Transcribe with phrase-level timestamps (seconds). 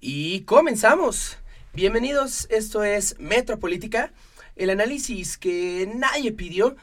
[0.00, 1.38] Y comenzamos.
[1.74, 4.12] Bienvenidos, esto es Metropolítica,
[4.54, 6.76] el análisis que nadie pidió.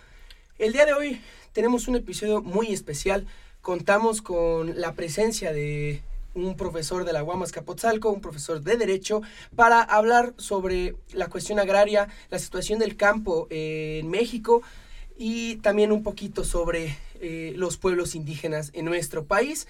[0.59, 1.21] El día de hoy
[1.53, 3.25] tenemos un episodio muy especial.
[3.61, 6.01] Contamos con la presencia de
[6.33, 9.21] un profesor de la Guamas Capotzalco, un profesor de Derecho,
[9.55, 14.61] para hablar sobre la cuestión agraria, la situación del campo en México
[15.17, 19.67] y también un poquito sobre eh, los pueblos indígenas en nuestro país.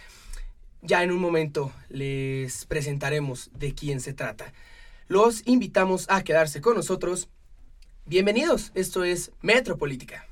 [0.87, 4.53] Ya en un momento les presentaremos de quién se trata.
[5.07, 7.27] Los invitamos a quedarse con nosotros.
[8.05, 10.27] Bienvenidos, esto es Metropolítica.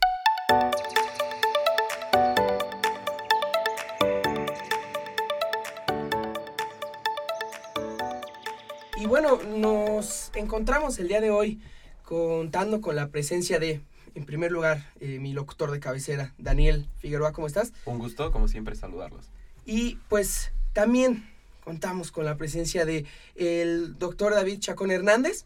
[8.98, 11.63] Y bueno, nos encontramos el día de hoy
[12.04, 13.81] contando con la presencia de,
[14.13, 17.31] en primer lugar, eh, mi locutor de cabecera, Daniel Figueroa.
[17.31, 17.73] ¿Cómo estás?
[17.85, 19.31] Un gusto, como siempre, saludarlos.
[19.66, 21.30] Y pues también
[21.63, 25.45] contamos con la presencia de el doctor David Chacón Hernández.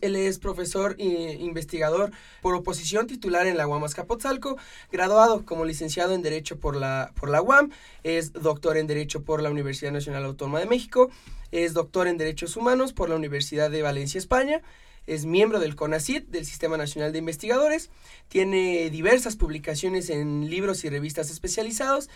[0.00, 4.56] Él es profesor e investigador por oposición titular en la UAM Azcapotzalco,
[4.90, 7.70] graduado como licenciado en Derecho por la, por la UAM,
[8.02, 11.10] es doctor en Derecho por la Universidad Nacional Autónoma de México,
[11.50, 14.62] es doctor en Derechos Humanos por la Universidad de Valencia, España,
[15.06, 17.90] es miembro del CONACIT, del Sistema Nacional de Investigadores,
[18.28, 22.08] tiene diversas publicaciones en libros y revistas especializados,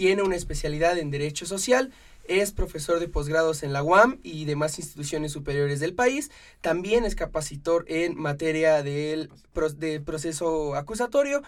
[0.00, 1.92] tiene una especialidad en Derecho Social,
[2.26, 6.30] es profesor de posgrados en la UAM y demás instituciones superiores del país.
[6.62, 9.30] También es capacitor en materia del
[9.76, 11.42] de proceso acusatorio.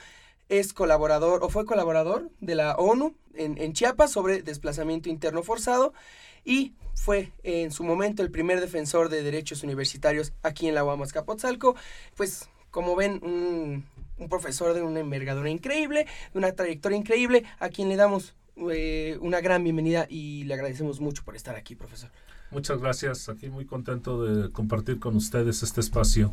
[0.50, 5.94] Es colaborador o fue colaborador de la ONU en, Chiapas sobre desplazamiento interno forzado
[6.44, 11.00] y fue en su momento el primer defensor de derechos universitarios aquí en la UAM
[11.00, 11.74] Azcapotzalco.
[12.16, 17.88] Pues como ven, un profesor de una envergadura increíble, de una trayectoria increíble, a quien
[17.88, 22.10] le damos eh, una gran bienvenida y le agradecemos mucho por estar aquí, profesor.
[22.50, 26.32] Muchas gracias, aquí muy contento de compartir con ustedes este espacio.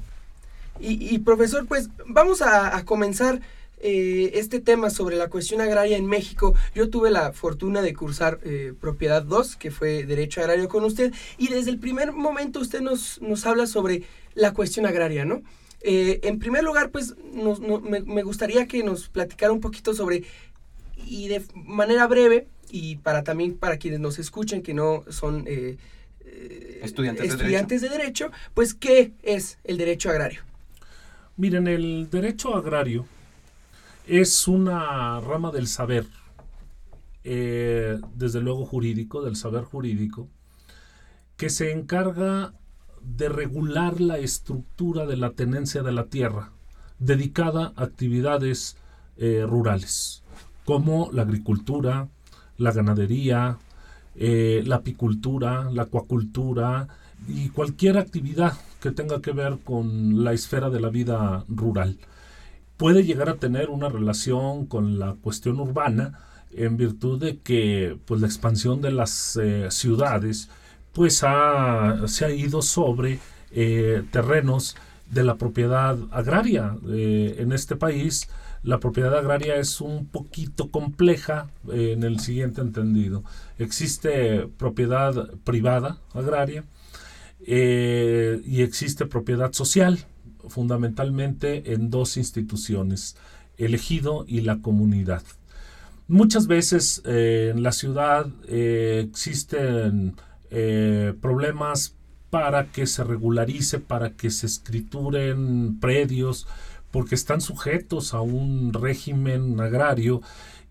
[0.81, 3.41] Y, profesor, pues vamos a, comenzar
[3.79, 6.55] eh, este tema sobre la cuestión agraria en México.
[6.73, 11.13] Yo tuve la fortuna de cursar eh, Propiedad 2, que fue Derecho Agrario con usted,
[11.37, 14.03] y desde el primer momento usted nos, nos habla sobre
[14.35, 15.41] la cuestión agraria, ¿no?
[15.81, 20.25] en primer lugar, pues me, me, gustaría que nos platicara un poquito sobre
[21.05, 25.77] y de manera breve, y para también para quienes nos escuchen que no son eh,
[26.21, 28.31] eh, estudiantes, estudiantes de, derecho.
[28.53, 30.41] pues ¿qué es el derecho agrario?
[31.37, 33.05] Miren, el derecho agrario
[34.07, 36.05] es una rama del saber,
[37.23, 40.27] eh, desde luego jurídico, del saber jurídico,
[41.37, 42.53] que se encarga
[43.01, 46.51] de regular la estructura de la tenencia de la tierra,
[46.99, 48.77] dedicada a actividades
[49.17, 50.23] rurales
[50.69, 52.09] como la agricultura,
[52.59, 53.57] la ganadería,
[54.15, 56.87] eh, la apicultura, la acuacultura
[57.27, 61.97] y cualquier actividad que tenga que ver con la esfera de la vida rural.
[62.77, 66.19] Puede llegar a tener una relación con la cuestión urbana
[66.51, 70.49] en virtud de que pues, la expansión de las eh, ciudades
[70.93, 71.25] pues se
[72.25, 73.17] ha ido sobre
[73.49, 74.75] eh, terrenos
[75.09, 78.29] de la propiedad agraria en este país
[78.61, 83.23] la propiedad agraria es un poquito compleja eh, en el siguiente entendido.
[83.57, 86.65] Existe propiedad privada agraria
[87.45, 89.99] eh, y existe propiedad social,
[90.49, 93.15] fundamentalmente en dos instituciones,
[93.57, 95.23] el ejido y la comunidad.
[96.07, 100.15] Muchas veces eh, en la ciudad existen
[101.21, 101.95] problemas
[102.31, 106.47] para que se regularice, para que se escrituren predios,
[106.91, 110.21] porque están sujetos a un régimen agrario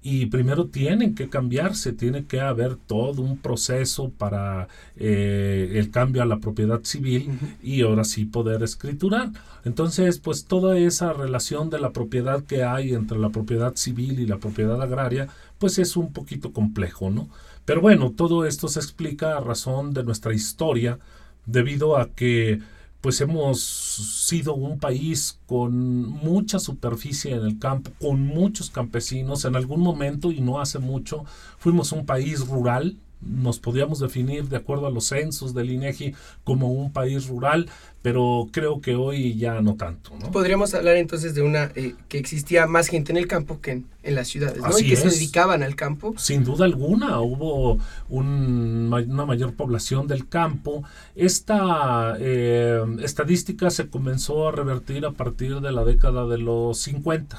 [0.01, 6.23] y primero tienen que cambiarse, tiene que haber todo un proceso para eh, el cambio
[6.23, 9.31] a la propiedad civil y ahora sí poder escriturar.
[9.65, 14.27] Entonces, pues toda esa relación de la propiedad que hay entre la propiedad civil y
[14.27, 17.29] la propiedad agraria, pues es un poquito complejo, ¿no?
[17.65, 20.99] Pero bueno, todo esto se explica a razón de nuestra historia,
[21.45, 22.61] debido a que
[23.01, 29.45] pues hemos sido un país con mucha superficie en el campo, con muchos campesinos.
[29.45, 31.25] En algún momento, y no hace mucho,
[31.59, 36.73] fuimos un país rural, nos podíamos definir de acuerdo a los censos del INEGI como
[36.73, 37.69] un país rural,
[38.01, 40.13] pero creo que hoy ya no tanto.
[40.33, 44.15] Podríamos hablar entonces de una eh, que existía más gente en el campo que en,
[44.15, 44.79] las ciudades, ¿no?
[44.79, 46.15] y que se dedicaban al campo.
[46.17, 47.79] Sin duda alguna, hubo
[48.09, 50.85] una mayor población del campo.
[51.15, 57.37] Esta eh, estadística se comenzó a revertir a partir de la década de los 50.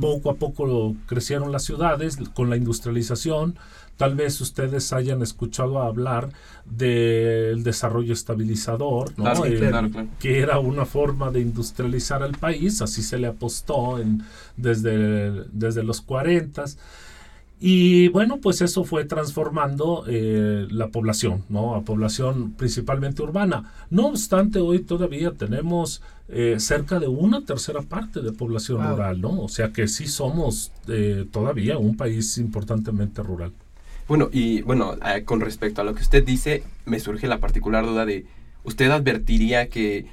[0.00, 3.56] Poco a poco crecieron las ciudades con la industrialización
[3.96, 6.30] Tal vez ustedes hayan escuchado hablar
[6.64, 9.44] del desarrollo estabilizador, ¿no?
[9.44, 14.22] Eh, que era una forma de industrializar al país, así se le apostó en,
[14.56, 16.64] desde, desde los 40
[17.66, 21.74] y bueno, pues eso fue transformando eh, la población, ¿no?
[21.74, 23.72] A población principalmente urbana.
[23.90, 29.40] No obstante, hoy todavía tenemos eh, cerca de una tercera parte de población rural, ¿no?
[29.40, 33.52] O sea que sí somos eh, todavía un país importantemente rural.
[34.06, 38.04] Bueno, y bueno, con respecto a lo que usted dice, me surge la particular duda
[38.04, 38.26] de,
[38.62, 40.06] ¿usted advertiría que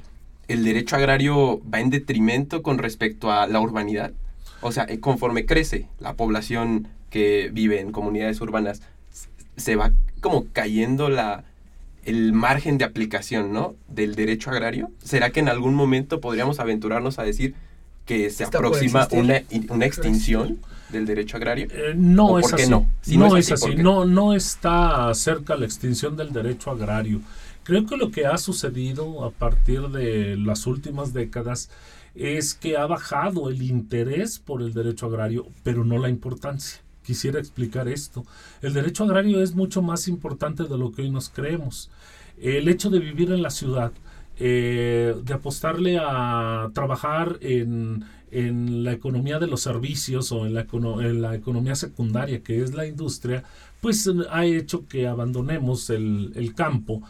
[0.48, 4.14] el derecho agrario va en detrimento con respecto a la urbanidad?
[4.62, 8.82] O sea, conforme crece la población que vive en comunidades urbanas,
[9.58, 9.92] se va
[10.22, 11.44] como cayendo la,
[12.06, 13.76] el margen de aplicación, ¿no?
[13.88, 14.90] Del derecho agrario.
[15.04, 17.56] ¿Será que en algún momento podríamos aventurarnos a decir
[18.06, 20.60] que se aproxima una, una, extinción
[20.92, 21.68] del derecho agrario?
[21.72, 22.70] Eh, no, es así.
[22.70, 22.88] no?
[23.08, 23.76] no, es así.
[23.76, 27.22] No, no está cerca la extinción del derecho agrario.
[27.64, 31.70] Creo que lo que ha sucedido a partir de las últimas décadas
[32.16, 37.40] es que ha bajado el interés por el derecho agrario, pero no la importancia quisiera
[37.40, 38.26] explicar esto.
[38.62, 41.90] El derecho agrario es mucho más importante de lo que hoy nos creemos.
[42.40, 43.92] El hecho de vivir en la ciudad,
[44.38, 51.22] eh, de apostarle a trabajar en, la economía de los servicios o en la, en
[51.33, 53.44] economía secundaria, que es la industria,
[53.81, 57.01] pues ha hecho que abandonemos el, el campo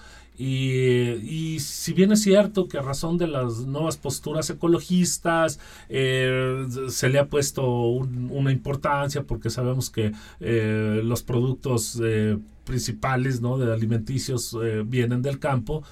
[0.44, 7.10] y, si bien es cierto que a razón de las nuevas posturas ecologistas eh, se
[7.10, 13.60] le ha puesto una importancia porque sabemos que eh, los productos eh, principales ¿no?
[13.60, 15.84] de alimenticios vienen del campo,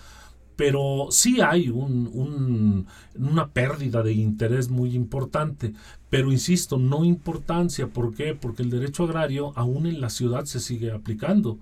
[0.60, 2.86] pero sí hay un,
[3.18, 5.74] una pérdida de interés muy importante.
[6.10, 7.88] Pero insisto, no importancia.
[7.88, 8.36] ¿Por qué?
[8.36, 11.58] Porque el derecho agrario aún en la ciudad se sigue aplicando.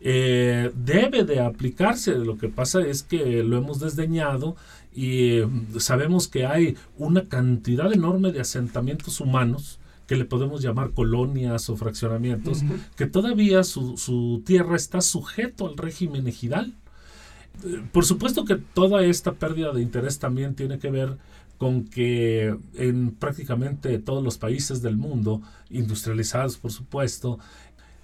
[0.00, 2.14] Eh, debe de aplicarse.
[2.14, 4.54] Lo que pasa es que lo hemos desdeñado
[4.94, 10.92] y mm, sabemos que hay una cantidad enorme de asentamientos humanos que le podemos llamar
[10.92, 12.62] colonias o fraccionamientos,
[12.94, 16.74] que todavía su, tierra está sujeto al régimen ejidal.
[17.92, 21.16] Por supuesto que toda esta pérdida de interés también tiene que ver
[21.58, 27.38] con que en prácticamente todos los países del mundo, industrializados por supuesto,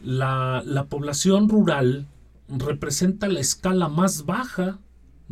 [0.01, 2.07] la población rural
[2.49, 4.79] representa la escala más baja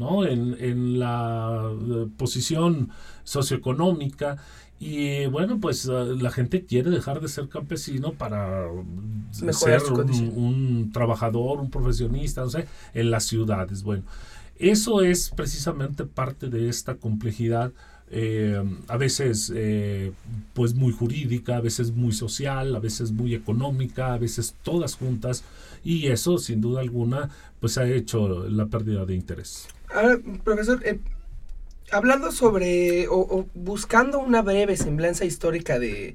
[0.00, 0.26] ¿no?
[0.26, 2.90] en, en la eh, posición
[3.22, 4.38] socioeconómica
[4.80, 8.66] y bueno, pues eh, la gente quiere dejar de ser campesino para
[9.30, 13.82] ser un, un, trabajador, un profesionista, no sé, en las ciudades.
[13.82, 14.04] Bueno,
[14.58, 17.72] eso es precisamente parte de esta complejidad
[18.12, 20.10] eh, a veces eh,
[20.52, 25.44] pues muy jurídica, a veces muy social, a veces muy económica, a veces todas juntas
[25.84, 27.30] y eso sin duda alguna
[27.60, 29.68] pues ha hecho la pérdida de interés.
[29.94, 31.00] Ahora, profesor, eh,
[31.90, 36.14] hablando sobre o, buscando una breve semblanza histórica de,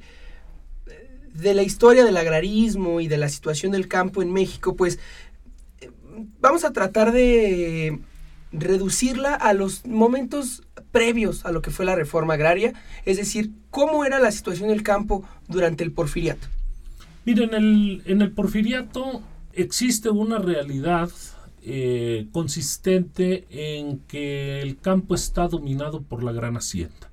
[1.34, 5.00] de la historia del agrarismo y de la situación del campo en México, pues
[6.40, 8.00] vamos a tratar de
[8.52, 12.74] reducirla a los momentos previos a lo que fue la reforma agraria,
[13.04, 16.48] es decir, cómo era la situación del campo durante el porfiriato.
[17.26, 19.22] Miren, en el, en el porfiriato
[19.52, 21.10] existe una realidad
[21.66, 27.12] eh, consistente en que el campo está dominado por la gran hacienda.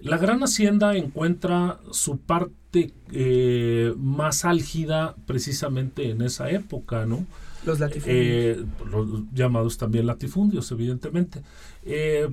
[0.00, 7.26] La gran hacienda encuentra su parte eh, más álgida precisamente en esa época, ¿no?
[7.64, 8.16] Los latifundios.
[8.18, 11.42] Eh, los llamados también latifundios, evidentemente.
[11.84, 12.28] Eh,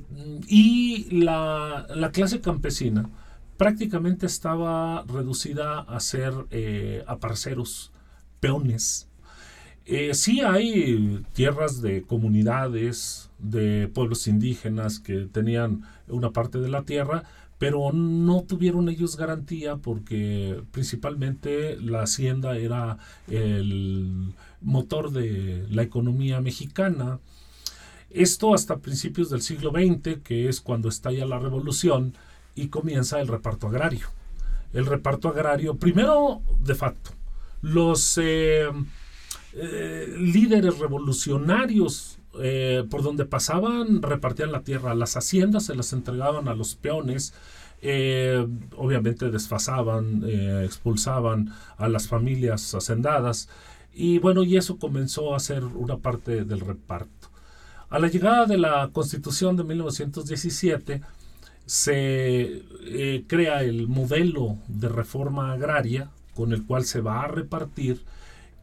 [0.48, 3.10] y la, clase campesina
[3.58, 6.34] prácticamente estaba reducida a ser
[7.08, 7.92] aparceros,
[8.40, 9.08] peones.
[9.86, 16.84] Eh, sí hay tierras de comunidades, de pueblos indígenas que tenían una parte de la
[16.84, 17.24] tierra,
[17.58, 22.98] pero no tuvieron ellos garantía porque principalmente la hacienda era
[23.28, 27.20] el motor de la economía mexicana.
[28.10, 32.14] Esto hasta principios del siglo XX, que es cuando estalla la revolución
[32.56, 34.08] y comienza el reparto agrario.
[34.72, 37.12] El reparto agrario, primero de facto,
[37.62, 38.68] los eh,
[39.56, 46.48] eh, líderes revolucionarios eh, por donde pasaban repartían la tierra, las haciendas se las entregaban
[46.48, 47.34] a los peones,
[48.78, 50.24] obviamente desfasaban,
[50.64, 53.50] expulsaban a las familias hacendadas
[53.94, 57.30] y bueno, y eso comenzó a ser una parte del reparto.
[57.90, 61.02] A la llegada de la Constitución de 1917
[61.68, 68.02] se eh, crea el modelo de reforma agraria con el cual se va a repartir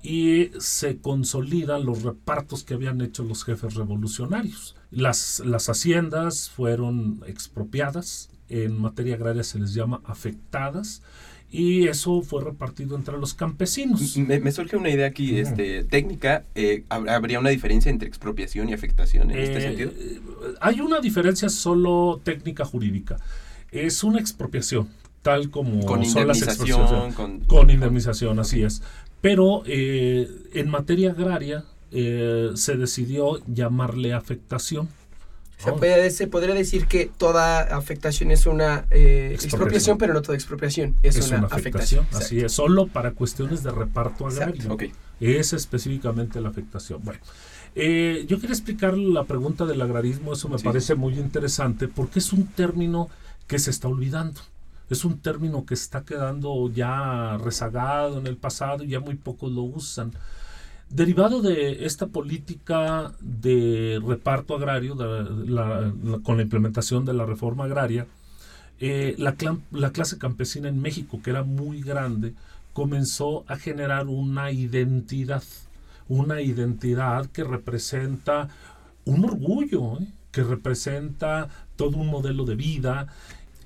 [0.02, 4.76] y se consolidan los repartos que habían hecho los jefes revolucionarios.
[4.90, 11.02] Las, las haciendas fueron expropiadas, en materia agraria se les llama afectadas,
[11.52, 14.16] y eso fue repartido entre los campesinos.
[14.16, 16.44] Me, surge una idea aquí este, técnica.
[16.54, 19.92] Eh, ¿Habría una diferencia entre expropiación y afectación en este eh, sentido?
[20.60, 23.16] Hay una diferencia solo técnica jurídica.
[23.72, 24.88] Es una expropiación,
[25.22, 27.14] tal como con son las expropiaciones.
[27.16, 28.82] Con, con, indemnización, así es.
[29.20, 34.88] Pero eh, en materia agraria se decidió llamarle afectación
[36.10, 39.98] se, podría decir que toda afectación es una eh, expropiación.
[39.98, 42.06] pero no toda expropiación es, una, afectación.
[42.12, 44.76] Así es, solo para cuestiones de reparto agrario.
[45.20, 47.00] Es específicamente la afectación.
[47.04, 47.20] Bueno,
[47.74, 52.32] eh, yo quería explicar la pregunta del agrarismo, eso me parece muy interesante, porque es
[52.32, 53.10] un término
[53.46, 54.40] que se está olvidando.
[54.90, 59.50] Es un término que está quedando ya rezagado en el pasado y ya muy pocos
[59.50, 60.12] lo usan.
[60.90, 68.08] Derivado de esta política de reparto agrario, con la implementación de la reforma agraria,
[68.80, 69.36] eh, la,
[69.70, 72.34] la, clase campesina en México, que era muy grande,
[72.72, 75.44] comenzó a generar una identidad,
[76.08, 78.48] una identidad que representa
[79.04, 80.08] un orgullo, ¿eh?
[80.32, 83.06] que representa todo un modelo de vida.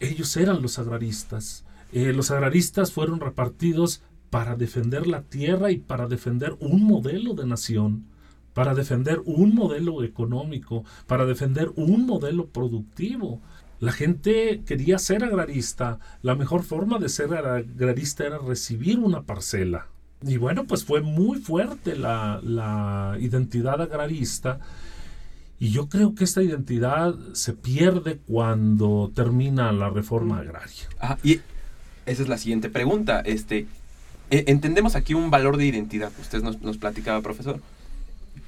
[0.00, 1.64] Ellos eran los agraristas.
[1.92, 7.46] Eh, los agraristas fueron repartidos para defender la tierra y para defender un modelo de
[7.46, 8.06] nación,
[8.52, 13.40] para defender un modelo económico, para defender un modelo productivo.
[13.78, 15.98] La gente quería ser agrarista.
[16.22, 19.88] La mejor forma de ser agrarista era recibir una parcela.
[20.26, 24.58] Y bueno, pues fue muy fuerte la, identidad agrarista.
[25.58, 30.88] Y yo creo que esta identidad se pierde cuando termina la reforma agraria.
[31.00, 31.40] Ah, y
[32.06, 33.20] esa es la siguiente pregunta.
[33.20, 33.66] Este,
[34.30, 36.12] eh, entendemos aquí un valor de identidad.
[36.20, 37.60] Usted nos, nos, platicaba, profesor.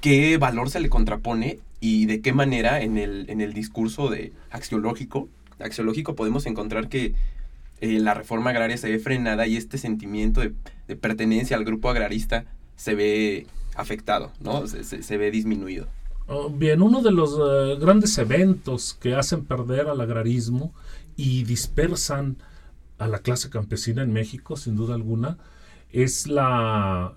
[0.01, 4.33] ¿Qué valor se le contrapone y de qué manera en el, en el discurso de
[4.51, 7.13] axiológico, axiológico podemos encontrar que
[7.79, 10.53] eh, la reforma agraria se ve frenada y este sentimiento de,
[10.95, 12.45] pertenencia al grupo agrarista
[12.75, 13.45] se ve
[13.75, 14.65] afectado, ¿no?
[14.67, 15.87] Se, ve disminuido.
[16.27, 20.73] Oh, bien, uno de los eh, grandes eventos que hacen perder al agrarismo
[21.15, 22.37] y dispersan
[22.97, 25.37] a la clase campesina en México, sin duda alguna,
[25.89, 27.13] es la,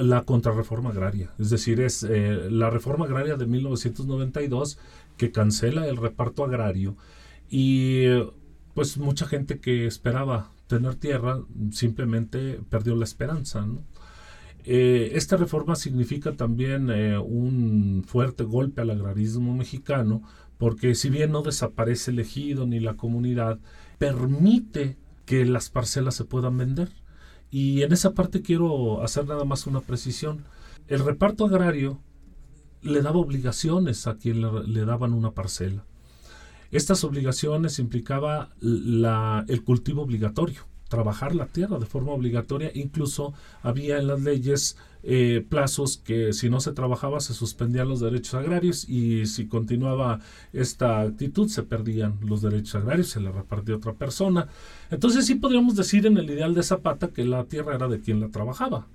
[0.00, 1.30] la contrarreforma agraria.
[1.38, 4.78] Es decir, es eh, la reforma agraria de 1992
[5.16, 6.96] que cancela el reparto agrario
[7.48, 8.06] y
[8.74, 13.64] pues mucha gente que esperaba tener tierra simplemente perdió la esperanza.
[14.64, 20.22] Eh, esta reforma significa también eh, un fuerte golpe al agrarismo mexicano
[20.58, 23.58] porque si bien no desaparece el ejido ni la comunidad,
[23.98, 26.90] permite que las parcelas se puedan vender.
[27.50, 30.44] Y en esa parte quiero hacer nada más una precisión.
[30.88, 32.00] El reparto agrario
[32.82, 35.84] le daba obligaciones a quien le, daban una parcela.
[36.70, 40.62] Estas obligaciones implicaba el cultivo obligatorio,
[40.94, 42.70] trabajar la tierra de forma obligatoria.
[42.72, 48.00] Incluso había en las leyes eh, plazos que si no se trabajaba se suspendían los
[48.00, 50.20] derechos agrarios y si continuaba
[50.52, 54.46] esta actitud se perdían los derechos agrarios, se le repartía a otra persona.
[54.90, 58.20] Entonces sí podríamos decir en el ideal de Zapata que la tierra era de quien
[58.20, 58.86] la trabajaba.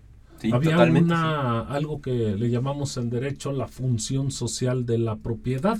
[0.53, 5.77] Había una, algo que le llamamos en derecho la función social de la propiedad.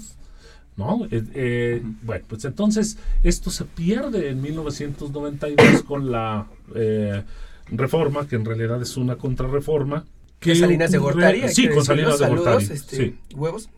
[0.80, 1.06] ¿No?
[1.12, 6.48] Eh, eh, bueno, pues entonces esto se pierde en 1992 con la
[7.72, 10.06] reforma, que en realidad es una contrarreforma,
[10.40, 11.50] que Salinas de Gortari.
[11.50, 12.64] Sí, con Salinas de Gortari.
[12.64, 13.70] Este, Huevos.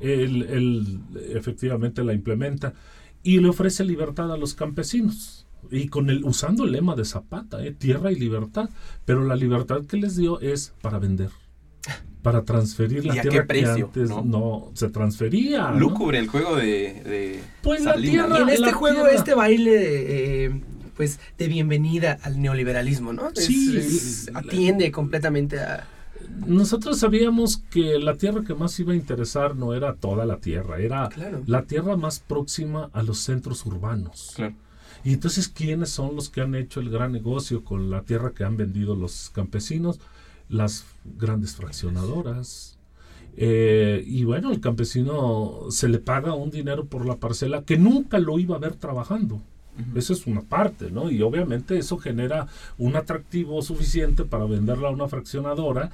[0.00, 1.00] Él,
[1.34, 2.72] efectivamente la implementa
[3.22, 5.46] y le ofrece libertad a los campesinos.
[5.70, 8.70] Y con el, usando el lema de Zapata, eh, tierra y libertad.
[9.04, 11.30] Pero la libertad que les dio es para vender.
[12.22, 14.70] Para transferir la tierra que antes ¿no?
[14.74, 15.70] se transfería.
[15.70, 20.60] Lúcubre el juego de, pues la tierra, en este juego, este baile eh,
[20.96, 23.30] pues de bienvenida al neoliberalismo, ¿no?
[23.34, 23.78] Sí,
[24.34, 25.86] atiende completamente a
[26.46, 30.78] nosotros sabíamos que la tierra que más iba a interesar no era toda la tierra,
[30.78, 31.08] era
[31.46, 34.36] la tierra más próxima a los centros urbanos.
[35.04, 38.44] Y entonces, ¿quiénes son los que han hecho el gran negocio con la tierra que
[38.44, 40.00] han vendido los campesinos?
[40.48, 42.78] Las grandes fraccionadoras.
[43.36, 48.18] Eh, y bueno, el campesino se le paga un dinero por la parcela que nunca
[48.18, 49.40] lo iba a ver trabajando.
[49.94, 51.08] Eso es una parte, ¿no?
[51.08, 55.92] Y obviamente eso genera un atractivo suficiente para venderla a una fraccionadora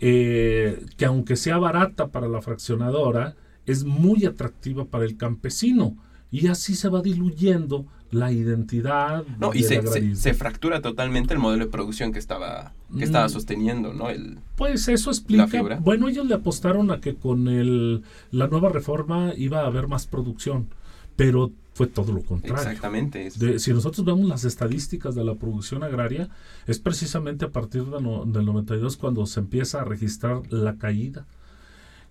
[0.00, 3.36] eh, que aunque sea barata para la fraccionadora,
[3.66, 5.96] es muy atractiva para el campesino.
[6.30, 9.24] Y así se va diluyendo la identidad.
[9.38, 13.30] No, y se, se, fractura totalmente el modelo de producción que estaba que estaba Mm.
[13.30, 14.08] sosteniendo, ¿no?
[14.08, 15.46] El, Pues eso explica.
[15.80, 20.06] Bueno, ellos le apostaron a que con el, la nueva reforma iba a haber más
[20.06, 20.68] producción,
[21.16, 22.56] pero fue todo lo contrario.
[22.56, 23.30] exactamente.
[23.36, 26.28] De- si nosotros vemos las estadísticas de la producción agraria,
[26.66, 31.26] es precisamente a partir de no- del 92 cuando se empieza a registrar la caída.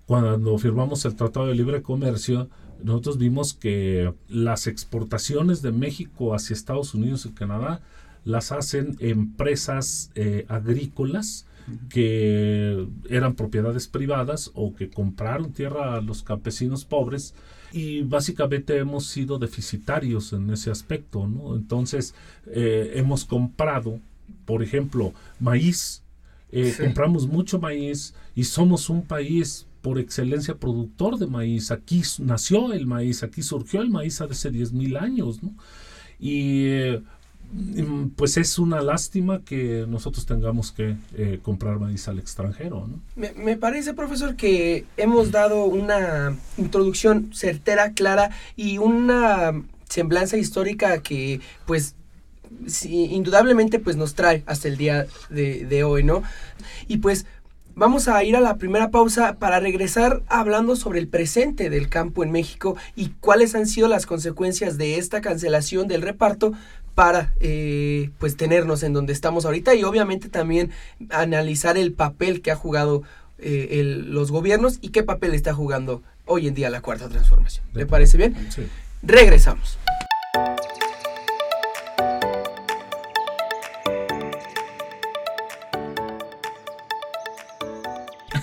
[0.07, 2.49] Cuando firmamos el Tratado de Libre Comercio,
[2.81, 7.81] nosotros vimos que las exportaciones de México hacia Estados Unidos y Canadá
[8.23, 11.45] las hacen empresas eh, agrícolas
[11.89, 17.33] que eran propiedades privadas o que compraron tierra a los campesinos pobres
[17.73, 21.57] y básicamente hemos sido deficitarios en ese aspecto, ¿no?
[21.57, 23.99] Entonces eh, hemos comprado,
[24.45, 26.03] por ejemplo, maíz,
[26.53, 26.83] eh, Sí.
[26.83, 31.71] compramos mucho maíz y somos un país por excelencia productor de maíz.
[31.71, 35.53] Aquí nació el maíz, aquí surgió el maíz hace 10 mil años, ¿no?
[36.19, 37.01] Y eh,
[37.51, 42.99] mm, pues es una lástima que nosotros tengamos que eh, comprar maíz al extranjero, ¿no?
[43.15, 51.01] Me, me parece, profesor, que hemos dado una introducción certera, clara y una semblanza histórica
[51.01, 51.95] que, pues,
[52.85, 56.23] indudablemente, pues, nos trae hasta el día de, de hoy, ¿no?
[56.87, 57.25] Y pues,
[57.77, 62.23] vamos a ir a la primera pausa para regresar hablando sobre el presente del campo
[62.23, 66.51] en México y cuáles han sido las consecuencias de esta cancelación del reparto
[66.95, 70.71] para eh, pues tenernos en donde estamos ahorita y obviamente también
[71.11, 73.03] analizar el papel que ha jugado
[73.37, 77.63] eh, el- los gobiernos y qué papel está jugando hoy en día la cuarta transformación.
[77.73, 78.35] ¿Le parece bien?
[78.49, 78.63] Sí.
[79.03, 79.77] Regresamos.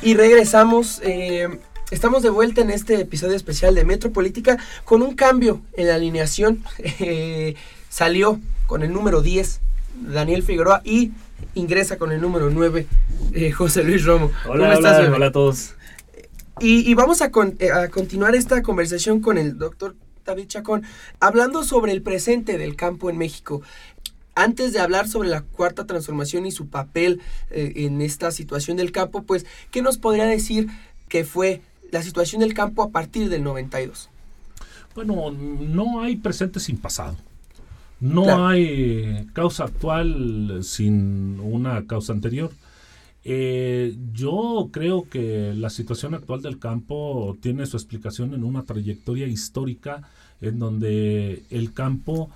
[0.05, 1.01] Y regresamos.
[1.03, 1.49] eh,
[1.91, 6.63] estamos de vuelta en este episodio especial de Metropolítica con un cambio en la alineación.
[7.01, 7.55] Eh,
[7.89, 9.61] salió con el número 10
[10.13, 11.13] Daniel Figueroa y
[11.55, 12.87] ingresa con el número 9
[13.33, 14.31] eh, José Luis Romo.
[14.47, 15.75] Hola, ¿Cómo estás, hola, hola a todos.
[16.61, 19.95] Y, y vamos a, con- a continuar esta conversación con el doctor
[20.25, 20.83] David Chacón,
[21.21, 23.63] hablando sobre el presente del campo en México.
[24.35, 27.21] Antes de hablar sobre la cuarta transformación y su papel
[27.51, 30.69] eh, en esta situación del campo, pues, ¿qué nos podría decir
[31.09, 34.09] que fue la situación del campo a partir del 92?
[34.95, 37.17] Bueno, no hay presente sin pasado.
[38.01, 38.47] No Claro.
[38.49, 42.51] hay causa actual sin una causa anterior.
[43.25, 49.27] Eh, yo creo que la situación actual del campo tiene su explicación en una trayectoria
[49.27, 50.03] histórica
[50.43, 52.29] en donde el campo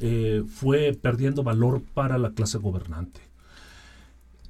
[0.00, 3.20] eh, fue perdiendo valor para la clase gobernante.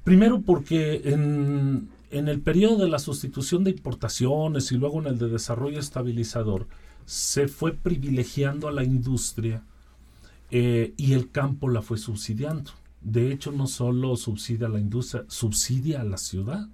[0.03, 5.19] Primero porque en, en el periodo de la sustitución de importaciones y luego en el
[5.19, 6.67] de desarrollo estabilizador,
[7.05, 9.63] se fue privilegiando a la industria
[10.49, 12.71] eh, y el campo la fue subsidiando.
[13.01, 16.67] De hecho, no solo subsidia a la industria, subsidia a la ciudad.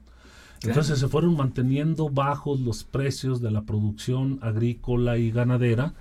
[0.64, 5.94] Entonces se fueron manteniendo bajos los precios de la producción agrícola y ganadera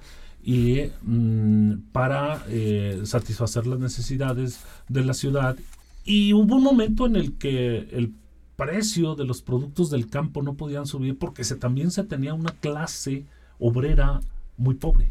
[0.47, 5.57] y mm, para eh, satisfacer las necesidades de la ciudad.
[6.05, 8.15] Y hubo un momento en el que el
[8.55, 13.27] precio de los productos del campo no podían subir porque también se tenía una clase
[13.59, 14.21] obrera
[14.57, 15.11] muy pobre.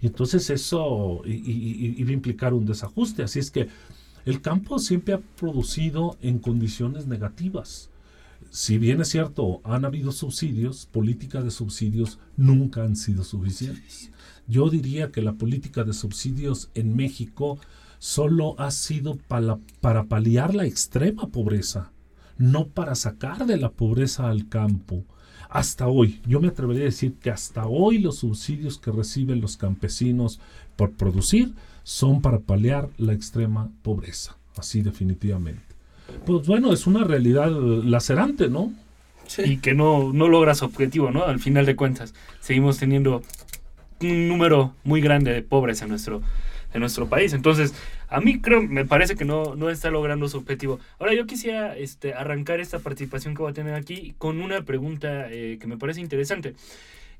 [0.00, 3.24] Y entonces eso iba a implicar un desajuste.
[3.24, 3.66] Así es que
[4.24, 7.90] el campo siempre ha producido en condiciones negativas.
[8.50, 14.12] Si bien es cierto, han habido subsidios, políticas de subsidios nunca han sido suficientes.
[14.50, 17.60] Yo diría que la política de subsidios en México
[18.00, 21.92] solo ha sido para, para paliar la extrema pobreza,
[22.36, 25.04] no para sacar de la pobreza al campo.
[25.48, 29.56] Hasta hoy, yo me atrevería a decir que hasta hoy los subsidios que reciben los
[29.56, 30.40] campesinos
[30.74, 35.62] por producir son para paliar la extrema pobreza, así definitivamente.
[36.26, 38.72] Pues bueno, es una realidad lacerante, ¿no?
[39.44, 41.22] Y que no, no logra su objetivo, ¿no?
[41.22, 43.22] Al final de cuentas, seguimos teniendo
[44.02, 46.22] un número muy grande de pobres en nuestro,
[46.72, 47.32] en nuestro país.
[47.32, 47.74] Entonces,
[48.08, 50.80] a mí creo, me parece que no, no está logrando su objetivo.
[50.98, 55.30] Ahora, yo quisiera este, arrancar esta participación que voy a tener aquí con una pregunta
[55.30, 56.54] eh, que me parece interesante.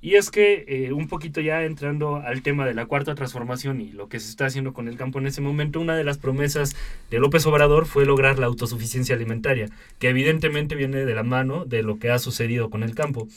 [0.02, 3.92] Y es que eh, un poquito ya entrando al tema de la cuarta transformación y
[3.92, 6.74] lo que se está haciendo con el campo en ese momento, una de las promesas
[7.10, 11.82] de López Obrador fue lograr la autosuficiencia alimentaria, que evidentemente viene de la mano de
[11.82, 13.28] lo que ha sucedido con el campo.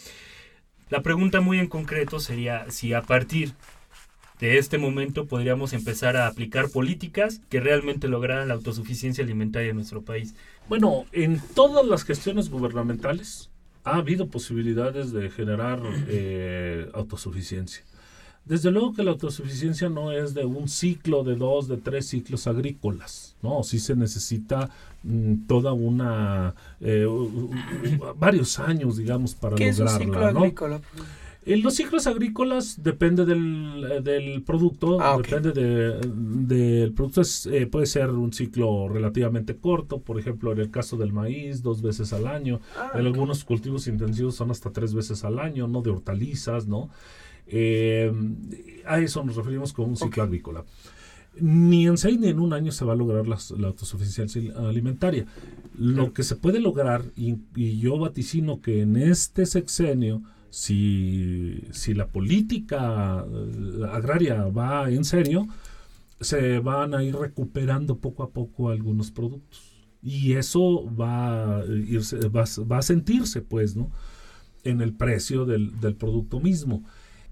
[0.94, 3.54] La pregunta muy en concreto sería si a partir
[4.40, 9.78] de este momento podríamos empezar a aplicar políticas que realmente lograran la autosuficiencia alimentaria en
[9.78, 10.36] nuestro país.
[10.70, 13.50] Bueno, en todas las gestiones gubernamentales
[13.84, 17.84] ha habido posibilidades de generar eh, autosuficiencia.
[18.46, 22.46] Desde luego que la autosuficiencia no es de un ciclo, de dos, de tres ciclos
[22.48, 23.64] agrícolas, ¿no?
[23.64, 24.70] Sí se necesita
[25.04, 27.08] mm, toda una, eh,
[28.18, 30.40] varios años, digamos, para ¿Qué es un lograrla, ciclo ¿no?
[30.40, 30.82] agrícola?
[31.46, 37.20] En los ciclos agrícolas depende del, eh, del producto, Ah, depende de- del producto.
[37.20, 41.62] Es, eh, puede ser un ciclo relativamente corto, por ejemplo, en el caso del maíz,
[41.62, 42.62] dos veces al año.
[42.78, 46.90] Ah, En algunos cultivos intensivos son hasta tres veces al año, no de hortalizas, ¿no?
[47.48, 48.12] Eh,
[48.86, 50.64] a eso nos referimos con un ciclo agrícola.
[51.40, 55.26] Ni en seis ni en un año se va a lograr las- la, autosuficiencia alimentaria.
[55.78, 61.96] Lo que se puede lograr, y, y yo vaticino que en este sexenio, si, si
[61.96, 65.48] la política eh, agraria va en serio,
[66.22, 69.72] se van a ir recuperando poco a poco algunos productos.
[70.04, 73.90] Y eso va a, irse, va, va a sentirse, pues, ¿no?
[74.64, 76.84] En el precio del, del producto mismo.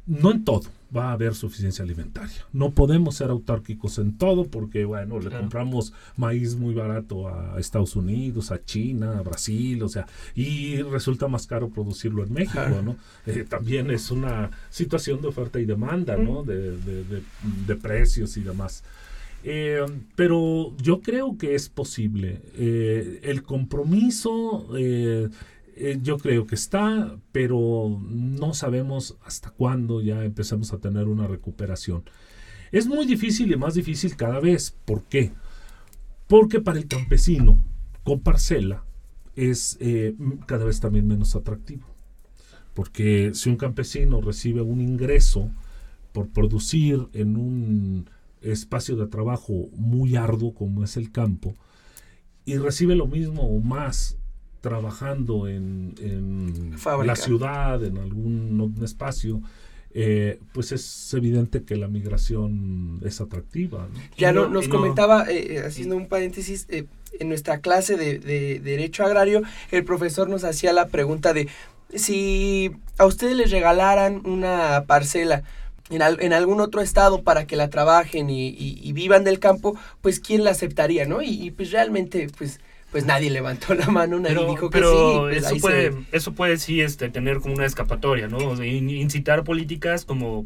[0.07, 0.63] No en todo
[0.95, 2.45] va a haber suficiencia alimentaria.
[2.51, 5.39] No podemos ser autárquicos en todo porque, bueno, le Claro.
[5.43, 11.29] compramos maíz muy barato a Estados Unidos, a China, a Brasil, o sea, y resulta
[11.29, 12.81] más caro producirlo en México, Claro.
[12.81, 12.95] ¿no?
[13.25, 16.43] Eh, también es una situación de oferta y demanda, ¿no?
[16.43, 17.21] De, de- de-
[17.67, 18.83] de precios y demás.
[19.45, 19.85] Eh,
[20.17, 22.41] pero yo creo que es posible.
[22.57, 24.67] Eh, el compromiso,
[25.75, 31.27] eh, yo creo que está, pero no sabemos hasta cuándo ya empezamos a tener una
[31.27, 32.03] recuperación.
[32.71, 34.75] Es muy difícil y más difícil cada vez.
[34.85, 35.31] ¿Por qué?
[36.27, 37.61] Porque para el campesino
[38.03, 38.83] con parcela
[39.35, 41.85] es eh, cada vez también menos atractivo.
[42.73, 45.51] Porque si un campesino recibe un ingreso
[46.13, 48.09] por producir en un
[48.41, 51.53] espacio de trabajo muy arduo como es el campo
[52.45, 54.17] y recibe lo mismo o más
[54.61, 56.71] trabajando en, en
[57.05, 59.41] la ciudad, en algún un espacio,
[59.93, 63.89] eh, pues es evidente que la migración es atractiva.
[63.91, 63.99] ¿no?
[64.17, 66.85] Ya Y no, no- nos no- comentaba, eh, eh, haciendo un paréntesis, eh,
[67.19, 71.49] en nuestra clase de, de Derecho Agrario, el profesor nos hacía la pregunta de
[71.93, 75.43] si a ustedes les regalaran una parcela
[75.89, 79.39] en, al- en algún otro estado para que la trabajen y, y- y vivan del
[79.39, 81.21] campo, pues quién la aceptaría, ¿no?
[81.21, 84.91] Y, y, pues realmente, pues, pues nadie levantó la mano, nadie Pero, dijo que pero
[84.91, 85.17] sí.
[85.19, 88.37] pues eso, se- puede, eso puede sí este, tener como una escapatoria, ¿no?
[88.37, 90.43] O sea, in- incitar políticas como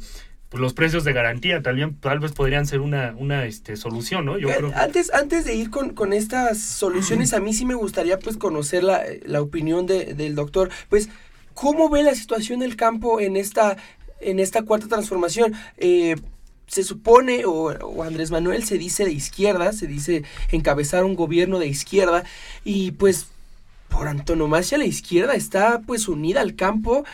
[0.50, 4.38] pues, los precios de garantía también tal vez podrían ser una, una este, solución, ¿no?
[4.38, 7.66] Yo Eh, creo que- Antes, antes de ir con, con estas soluciones, a mí sí
[7.66, 10.70] me gustaría pues conocer la, la opinión de- del doctor.
[10.90, 11.10] Pues,
[11.56, 13.76] ¿cómo ve la situación del campo en esta,
[14.22, 15.54] en esta cuarta transformación?
[15.78, 16.16] Eh,
[16.68, 21.60] se supone, o, o Andrés Manuel se dice de izquierda, se dice encabezar un gobierno
[21.60, 22.24] de izquierda,
[22.64, 23.28] y pues
[23.90, 27.06] por antonomasia la izquierda está pues unida al campo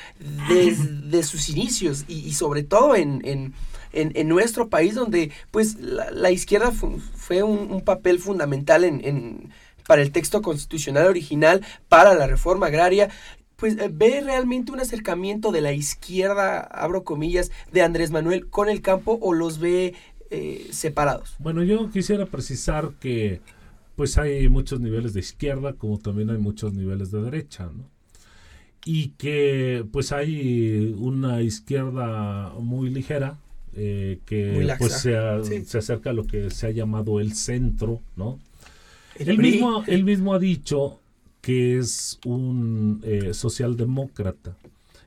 [0.50, 3.54] desde sus inicios y, sobre todo en, en,
[3.94, 9.02] en- en nuestro país donde pues la, izquierda fu- fue un, un papel fundamental en,
[9.06, 9.52] en-
[9.86, 13.10] para el texto constitucional original, para la reforma agraria.
[13.62, 18.68] Pues eh, ve realmente un acercamiento de la izquierda, abro comillas, de Andrés Manuel con
[18.68, 19.94] el campo o los ve
[20.32, 21.36] eh, separados.
[21.40, 23.40] Bueno, yo quisiera precisar que
[23.96, 27.86] pues hay muchos niveles de izquierda como también hay muchos niveles de derecha, ¿no?
[28.84, 33.38] Y que pues hay una izquierda muy ligera
[33.76, 35.66] eh, que pues se, a- Sí.
[35.66, 38.40] se acerca a lo que se ha llamado el centro, ¿no?
[39.20, 41.01] El Él mismo, él mismo ha dicho
[41.42, 44.56] que es un eh, socialdemócrata.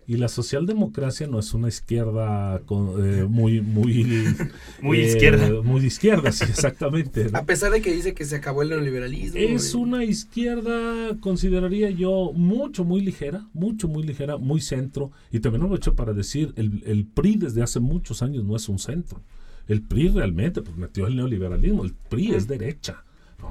[0.06, 4.04] Y la socialdemocracia no es una izquierda con, eh, muy, muy...
[4.82, 5.62] Muy eh, izquierda.
[5.62, 7.30] Muy de izquierda, sí, exactamente.
[7.30, 7.38] ¿no?
[7.38, 9.38] A pesar de que dice que se acabó el neoliberalismo.
[9.38, 15.10] Es y- una izquierda, consideraría yo, mucho, muy ligera, mucho, muy ligera, muy centro.
[15.32, 18.78] Y también aprovecho para decir, el, el PRI desde hace muchos años no es un
[18.78, 19.22] centro.
[19.68, 21.82] El PRI realmente pues, metió el neoliberalismo.
[21.82, 23.04] El PRI es derecha.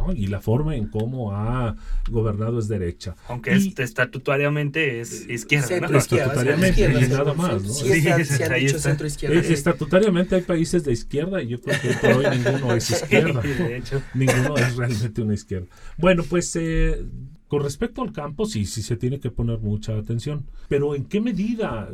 [0.08, 0.14] ¿No?
[0.14, 1.76] Y la forma en cómo ha
[2.10, 3.16] gobernado es derecha.
[3.28, 5.98] aunque y- estatutariamente es izquierda, Centro ¿no?
[5.98, 7.70] Estatutariamente, centro y izquierda, nada más, ¿no?
[7.74, 8.90] Sí, está- Sí, se han ahí dicho está.
[8.90, 9.40] centro izquierda.
[9.40, 9.54] Eh, sí.
[9.54, 13.42] estatutariamente hay países de izquierda y yo creo que hoy por hoy ninguno es izquierda.
[13.42, 14.02] Sí, de hecho.
[14.14, 15.68] Ninguno es realmente una izquierda.
[15.98, 17.06] Bueno, pues eh,
[17.48, 20.46] con respecto al campo, sí, sí se tiene que poner mucha atención.
[20.70, 21.90] Pero ¿en qué medida?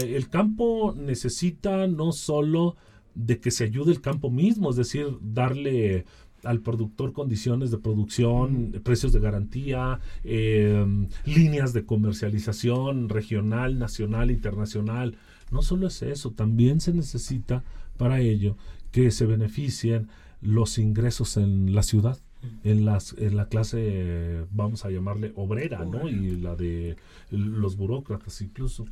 [0.00, 2.76] El campo necesita no solo
[3.14, 6.06] de que se ayude el campo mismo, es decir, darle
[6.44, 10.84] al productor condiciones de producción, precios de garantía, eh,
[11.24, 15.16] líneas de comercialización regional, nacional, internacional.
[15.50, 17.62] No solo es eso, también se necesita
[17.96, 18.56] para ello
[18.90, 20.08] que se beneficien
[20.40, 22.18] los ingresos en la ciudad,
[22.64, 26.08] en, las, en la clase, vamos a llamarle obrera, ¿no?
[26.08, 26.96] Y la de
[27.30, 28.84] los burócratas incluso.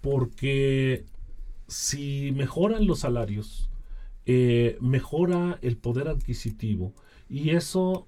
[0.00, 1.04] Porque
[1.66, 3.68] si mejoran los salarios,
[4.30, 6.92] eh, mejora el poder adquisitivo
[7.30, 8.06] y eso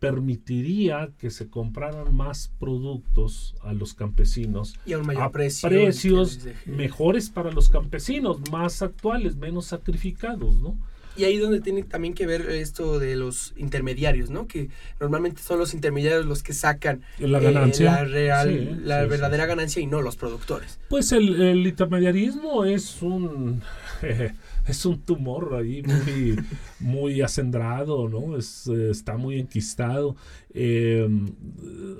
[0.00, 6.40] permitiría que se compraran más productos a los campesinos y a un mayor precio, precios
[6.66, 10.76] mejores para los campesinos, más actuales, menos sacrificados, ¿no?
[11.16, 14.46] Y ahí donde tiene también que ver esto de los intermediarios, ¿no?
[14.46, 17.92] Que normalmente son los intermediarios los que sacan La eh, ganancia.
[17.92, 19.48] la, real, Sí, la sí, verdadera sí.
[19.48, 20.78] ganancia y no los productores.
[20.88, 23.60] Pues el, el intermediarismo es un
[24.66, 26.36] es un tumor ahí muy
[26.80, 28.36] muy acendrado, ¿no?
[28.36, 30.16] Es, eh, está muy enquistado.
[30.52, 31.08] Eh,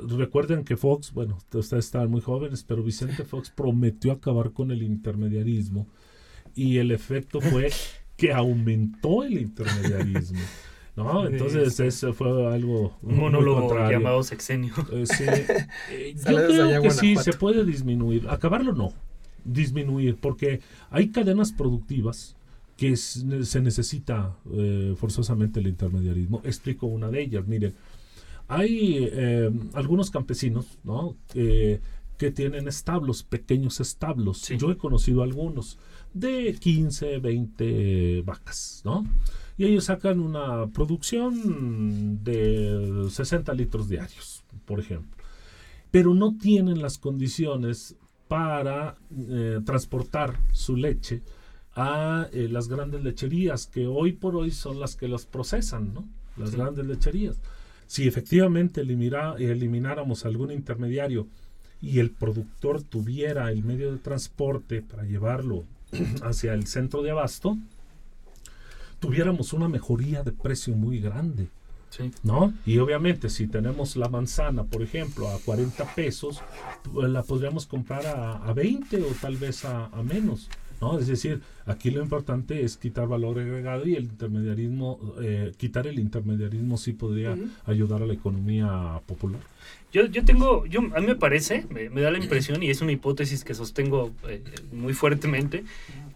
[0.08, 4.82] recuerden que Fox, bueno, ustedes estaban muy jóvenes, pero Vicente Fox prometió acabar con el
[4.82, 5.86] intermediarismo
[6.54, 7.70] y el efecto fue
[8.16, 10.40] que aumentó el intermediarismo.
[10.96, 11.26] ¿No?
[11.26, 11.84] Entonces Sí.
[11.84, 14.74] eso fue algo Un monólogo llamado Sexenio.
[14.92, 15.24] Eh, sí.
[15.90, 18.26] Eh, Yo creo que sí, se puede disminuir.
[18.28, 18.92] Acabarlo no,
[19.44, 22.36] disminuir, porque hay cadenas productivas
[22.80, 26.40] que se necesita eh, forzosamente el intermediarismo.
[26.44, 27.46] Explico una de ellas.
[27.46, 27.74] Miren,
[28.48, 31.14] hay eh, algunos campesinos, ¿no?
[31.34, 31.82] Eh,
[32.16, 34.38] que tienen establos, pequeños establos.
[34.38, 34.56] Sí.
[34.56, 35.78] Yo he conocido algunos
[36.14, 39.06] de 15, 20 vacas, ¿no?
[39.58, 45.22] Y ellos sacan una producción de 60 litros diarios, por ejemplo.
[45.90, 47.94] Pero no tienen las condiciones
[48.26, 48.96] para
[49.28, 51.20] eh, transportar su leche
[51.74, 56.04] a eh, las grandes lecherías, que hoy por hoy son las que las procesan, ¿no?
[56.36, 56.56] Las Sí.
[56.56, 57.36] grandes lecherías.
[57.86, 61.26] Si efectivamente elimina- elimináramos algún intermediario
[61.82, 65.64] y el productor tuviera el medio de transporte para llevarlo
[66.22, 67.56] hacia el centro de abasto,
[68.98, 71.48] tuviéramos una mejoría de precio muy grande.
[71.90, 72.12] Sí.
[72.22, 72.54] ¿no?
[72.64, 76.40] Y obviamente si tenemos la manzana, por ejemplo, a 40 pesos,
[76.92, 80.48] pues, la podríamos comprar a, a 20 o tal vez a, a menos,
[80.80, 80.98] ¿no?
[80.98, 85.98] Es decir, aquí lo importante es quitar valor agregado y el intermediarismo, eh, quitar el
[85.98, 89.40] intermediarismo sí podría ayudar a la economía popular.
[89.92, 92.80] Yo, yo tengo, yo, a mí me parece, me, me da la impresión, y es
[92.80, 95.64] una hipótesis que sostengo eh, muy fuertemente,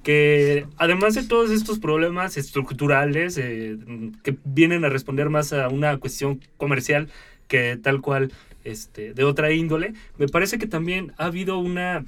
[0.04, 3.76] que además de todos estos problemas estructurales eh,
[4.22, 7.08] que vienen a responder más a una cuestión comercial
[7.48, 8.30] que tal cual
[8.62, 12.04] este, de otra índole, me parece que también ha habido una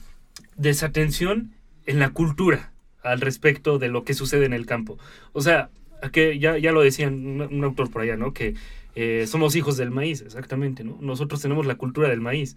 [0.57, 1.56] desatención
[1.87, 2.72] en la cultura
[3.03, 4.99] al respecto de lo que sucede en el campo.
[5.33, 5.70] O sea,
[6.12, 8.33] que ya, ya lo decían un, autor por allá, ¿no?
[8.33, 8.55] Que
[8.94, 10.99] eh, somos hijos del maíz, exactamente, ¿no?
[11.01, 12.57] Nosotros tenemos la cultura del maíz.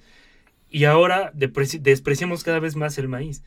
[0.69, 3.43] Y ahora despreciamos cada vez más el maíz.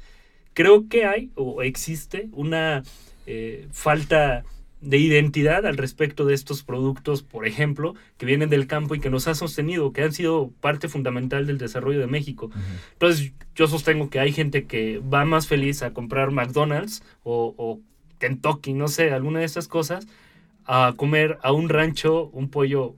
[0.54, 2.82] Creo que hay o existe una
[3.26, 4.44] eh, falta
[4.82, 9.10] de identidad al respecto de estos productos, por ejemplo, que vienen del campo y que
[9.10, 12.50] nos ha sostenido, que han sido parte fundamental del desarrollo de México.
[12.94, 17.78] Entonces, yo sostengo que hay gente que va más feliz a comprar McDonald's o, o
[18.18, 20.06] Kentucky, no sé, alguna de estas cosas,
[20.66, 22.94] a comer a un rancho un pollo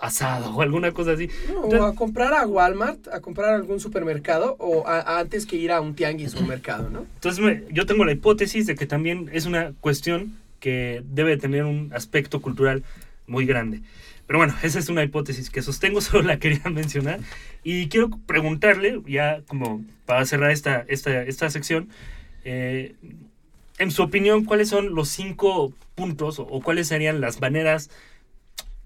[0.00, 1.28] asado o alguna cosa así.
[1.48, 5.46] No, o a comprar a Walmart, a comprar a algún supermercado o a- a antes
[5.46, 7.06] que ir a un tianguis o un mercado, ¿no?
[7.14, 10.34] Entonces, me- yo tengo la hipótesis de que también es una cuestión
[10.64, 12.84] que debe tener un aspecto cultural
[13.26, 13.82] muy grande.
[14.26, 17.20] Pero bueno, esa es una hipótesis que sostengo, solo la quería mencionar.
[17.62, 21.90] Y quiero preguntarle, ya como para cerrar esta, esta, esta sección,
[22.46, 22.94] eh,
[23.76, 27.90] en su opinión, ¿cuáles son los cinco puntos o, o cuáles serían las maneras,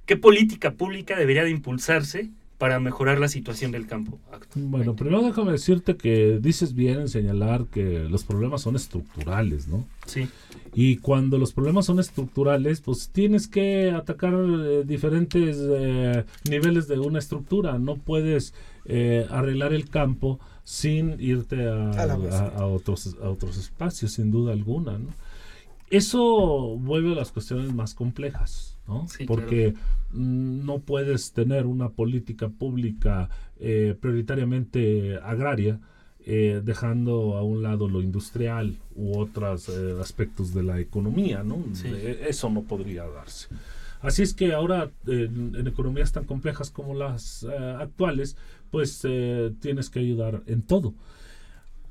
[0.04, 4.18] qué política pública debería de impulsarse para mejorar la situación del campo?
[4.56, 9.86] Bueno, primero déjame decirte que dices bien en señalar que los problemas son estructurales, ¿no?
[10.06, 10.28] Sí,
[10.74, 16.98] Y cuando los problemas son estructurales, pues tienes que atacar eh, diferentes eh, niveles de
[16.98, 17.78] una estructura.
[17.78, 18.54] No puedes
[18.86, 24.30] eh, arreglar el campo sin irte a, A a- a otros, a otros espacios, sin
[24.30, 24.98] duda alguna.
[24.98, 25.08] ¿no?
[25.90, 29.06] Eso vuelve a las cuestiones más complejas, ¿no?
[29.08, 29.76] Sí, Porque mm,
[30.12, 33.28] no puedes tener una política pública
[33.60, 35.80] eh, prioritariamente agraria
[36.24, 41.62] eh, dejando a un lado lo industrial u otros eh, aspectos de la economía, ¿no?
[41.72, 41.88] Sí.
[42.26, 43.48] Eso no podría darse.
[44.00, 47.44] Así es que ahora en, en economías tan complejas como las
[47.80, 48.36] actuales,
[48.70, 49.04] pues
[49.58, 50.94] tienes que ayudar en todo.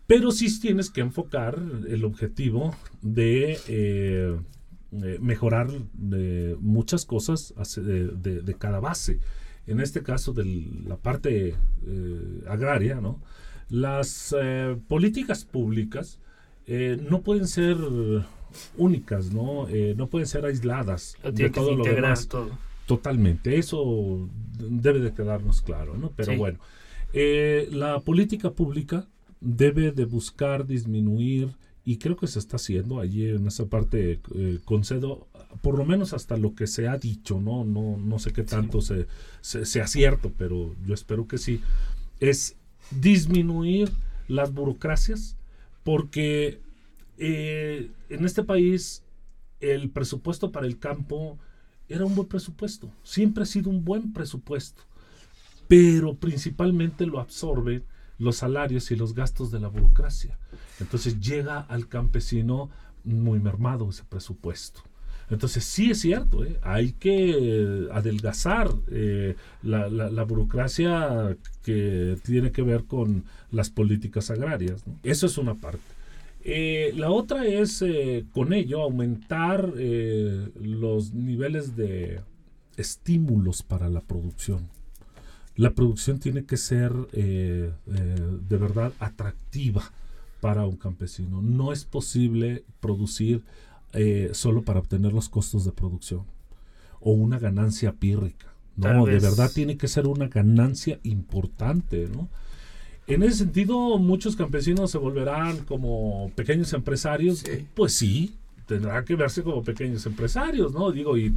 [0.05, 4.39] Pero sí tienes que enfocar el objetivo de
[4.91, 5.69] eh, mejorar
[6.13, 9.19] eh, muchas cosas de, de- de cada base.
[9.67, 10.45] En este caso de
[10.87, 13.21] la parte eh, agraria, ¿no?
[13.69, 16.19] Las eh, políticas públicas
[16.67, 17.75] eh, no pueden ser
[18.77, 19.67] únicas, ¿no?
[19.67, 22.27] Eh, no pueden ser aisladas tiene de que todo lo integrar demás.
[22.27, 22.49] todo.
[22.85, 26.11] Totalmente, eso debe de quedarnos claro, ¿no?
[26.15, 26.37] Pero Sí.
[26.37, 26.59] bueno,
[27.71, 29.05] la política pública
[29.41, 31.49] debe de buscar disminuir
[31.87, 35.29] y creo que se está haciendo allí en esa parte eh, concedo
[35.61, 38.81] por lo menos hasta lo que se ha dicho no no no sé qué tanto
[38.81, 39.07] se,
[39.39, 41.61] se, sea cierto pero yo espero que sí
[42.19, 42.57] es
[42.91, 43.89] disminuir
[44.27, 45.37] las burocracias
[45.85, 46.59] porque
[47.19, 49.03] eh, en este país
[49.61, 51.39] el presupuesto para el campo
[51.87, 54.83] era un buen presupuesto siempre ha sido un buen presupuesto
[55.69, 57.85] pero principalmente lo absorbe
[58.19, 60.37] los salarios y los gastos de la burocracia.
[60.79, 62.69] Entonces llega al campesino
[63.03, 64.81] muy mermado ese presupuesto.
[65.29, 66.57] Entonces sí es cierto, ¿eh?
[66.61, 74.83] hay que adelgazar eh, la, burocracia que tiene que ver con las políticas agrarias.
[75.03, 75.83] Eso es una parte.
[76.45, 77.83] Eh, la otra es
[78.31, 79.73] con ello aumentar
[80.55, 82.21] los niveles de
[82.77, 84.69] estímulos para la producción
[85.57, 88.15] la producción tiene que ser eh, eh,
[88.47, 89.91] de verdad atractiva
[90.39, 91.41] para un campesino.
[91.41, 93.43] No es posible producir
[93.93, 96.23] eh, solo para obtener los costos de producción
[96.99, 98.53] o una ganancia pírrica.
[98.75, 102.29] No, de verdad tiene que ser una ganancia importante, ¿no?
[103.07, 107.43] En ese sentido, muchos campesinos se volverán como pequeños empresarios.
[107.73, 108.35] Pues sí,
[108.67, 110.91] tendrá que verse como pequeños empresarios, ¿no?
[110.91, 111.33] Digo, y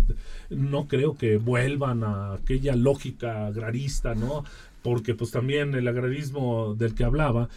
[0.51, 4.45] no creo que vuelvan a aquella lógica agrarista, ¿no?
[4.83, 7.49] Porque pues también el agrarismo del que hablaba,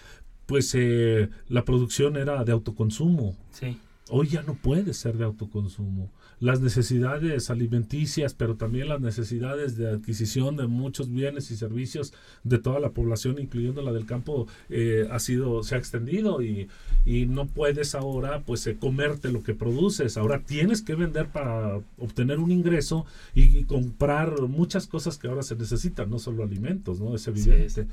[0.45, 3.35] pues eh, la producción era de autoconsumo.
[3.51, 3.77] Sí.
[4.09, 6.09] Hoy ya no puede ser de autoconsumo
[6.39, 12.57] las necesidades alimenticias, pero también las necesidades de adquisición de muchos bienes y servicios de
[12.57, 16.67] toda la población, incluyendo la del campo, eh, ha sido, se ha extendido y,
[17.05, 20.17] y no puedes ahora pues eh, comerte lo que produces.
[20.17, 25.55] Ahora tienes que vender para obtener un ingreso y, comprar muchas cosas que ahora se
[25.55, 27.15] necesitan, no solo alimentos, ¿no?
[27.15, 27.87] Es evidente.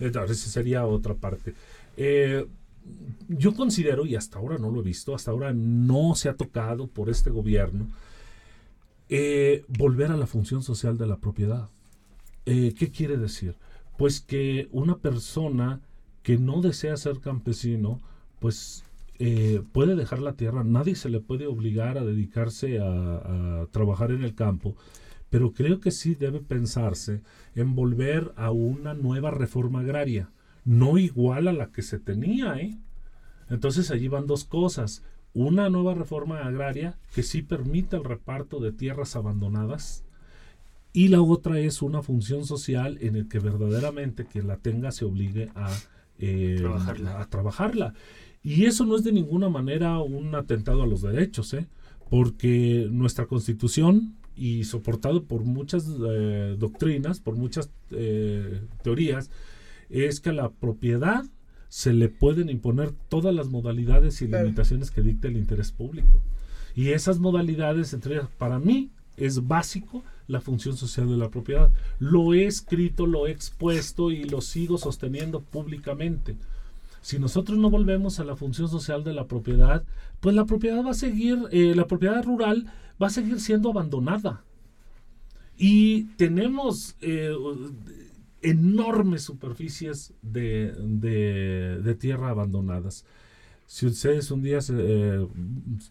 [0.00, 1.54] Entonces, esa sería otra parte.
[1.96, 2.46] Eh,
[3.28, 6.86] yo considero, y hasta ahora no lo he visto, hasta ahora no se ha tocado
[6.86, 7.86] por este gobierno,
[9.08, 11.68] eh, volver a la función social de la propiedad.
[12.46, 13.54] Eh, ¿Qué quiere decir?
[13.96, 15.80] Pues que una persona
[16.22, 18.00] que no desea ser campesino,
[18.40, 18.84] pues
[19.18, 24.10] eh, puede dejar la tierra, nadie se le puede obligar a dedicarse a, a, trabajar
[24.10, 24.74] en el campo,
[25.30, 27.20] pero creo que sí debe pensarse
[27.54, 30.28] en volver a una nueva reforma agraria
[30.64, 32.56] no igual a la que se tenía.
[32.56, 32.76] ¿eh?
[33.50, 35.02] Entonces allí van dos cosas.
[35.32, 40.04] Una nueva reforma agraria que sí permita el reparto de tierras abandonadas
[40.92, 45.04] y la otra es una función social en el que verdaderamente quien la tenga se
[45.04, 45.76] obligue a,
[46.20, 47.20] eh, trabajarla.
[47.20, 47.94] a trabajarla.
[48.44, 51.66] Y eso no es de ninguna manera un atentado a los derechos, ¿eh?
[52.10, 59.30] porque nuestra constitución, y soportado por muchas eh, doctrinas, por muchas eh, teorías,
[59.90, 61.24] es que a la propiedad
[61.68, 66.20] se le pueden imponer todas las modalidades y limitaciones que dicta el interés público.
[66.76, 71.70] Y esas modalidades, entre ellas, para mí, es básico la función social de la propiedad.
[71.98, 76.36] Lo he escrito, lo he expuesto y lo sigo sosteniendo públicamente.
[77.02, 79.84] Si nosotros no volvemos a la función social de la propiedad,
[80.20, 82.66] pues la propiedad va a seguir, eh, la propiedad rural
[83.00, 84.42] va a seguir siendo abandonada.
[85.58, 87.30] Y tenemos eh,
[88.44, 93.04] enormes superficies de, tierra abandonadas.
[93.66, 95.26] Si ustedes un día, eh,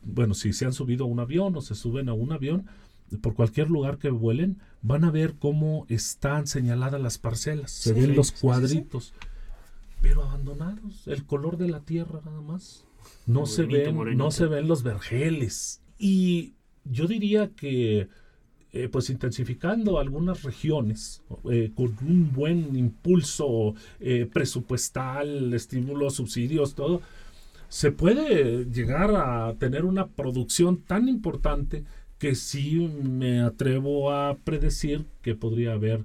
[0.04, 2.68] bueno, si se han subido a un avión o se suben a un avión,
[3.22, 8.16] por cualquier lugar que vuelen, van a ver cómo están señaladas las parcelas, se ven
[8.16, 9.14] los cuadritos,
[10.02, 12.86] pero abandonados, el color de la tierra nada más.
[13.26, 15.82] No se ven, no se ven los vergeles.
[15.98, 16.54] Y
[16.86, 18.08] yo diría que
[18.76, 27.04] eh, pues intensificando algunas regiones eh, con un buen impulso eh, presupuestal, estímulos, subsidios, todo,
[27.70, 31.84] se puede llegar a tener una producción tan importante
[32.18, 36.04] que sí me atrevo a predecir que podría haber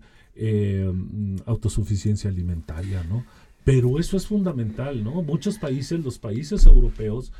[1.47, 3.25] autosuficiencia alimentaria, ¿no?
[3.65, 5.23] Pero eso es fundamental, ¿no?
[5.23, 7.33] Muchos países, los países europeos,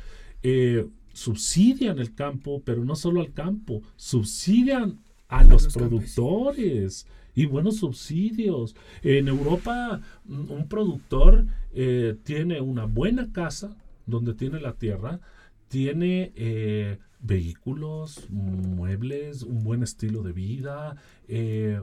[1.13, 8.75] subsidian el campo, pero no solo al campo, subsidian a los, productores y buenos subsidios.
[9.01, 15.19] En Europa un productor eh, tiene una buena casa donde tiene la tierra,
[15.67, 20.97] tiene eh, vehículos, muebles, un buen estilo de vida.
[21.27, 21.79] Eh,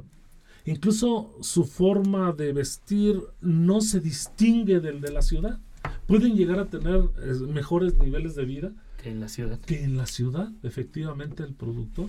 [0.64, 5.60] incluso su forma de vestir no se distingue del de la ciudad.
[6.08, 7.00] Pueden llegar a tener
[7.48, 9.60] mejores niveles de vida que en la ciudad.
[9.60, 12.08] Que en la ciudad, efectivamente, el productor.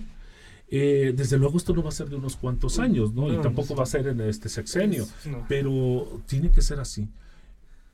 [0.70, 3.32] Eh, desde luego esto no va a ser de unos cuantos años, ¿no?
[3.32, 5.06] y tampoco va a ser en este sexenio,
[5.48, 7.08] pero tiene que ser así.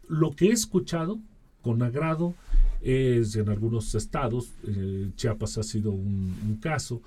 [0.08, 1.18] Lo que he escuchado
[1.62, 2.34] con agrado
[2.82, 7.00] es en algunos estados, eh, Chiapas ha sido un, un caso,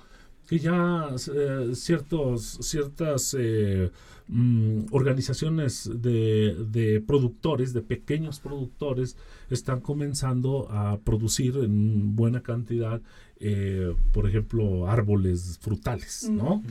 [0.48, 3.90] que ya eh, ciertos, ciertas eh,
[4.28, 9.16] mm, organizaciones de, de productores, de pequeños productores,
[9.50, 13.02] están comenzando a producir en buena cantidad,
[13.40, 16.62] eh, por ejemplo, árboles frutales, ¿no?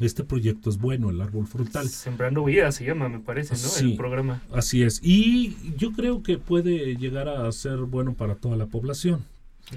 [0.00, 1.88] Este proyecto es bueno, el árbol frutal.
[1.88, 3.58] Sembrando vida se llama, me parece, ¿no?
[3.58, 3.92] Sí.
[3.92, 4.40] El programa.
[4.52, 5.00] Así es.
[5.02, 9.24] Y yo creo que puede llegar a ser bueno para toda la población.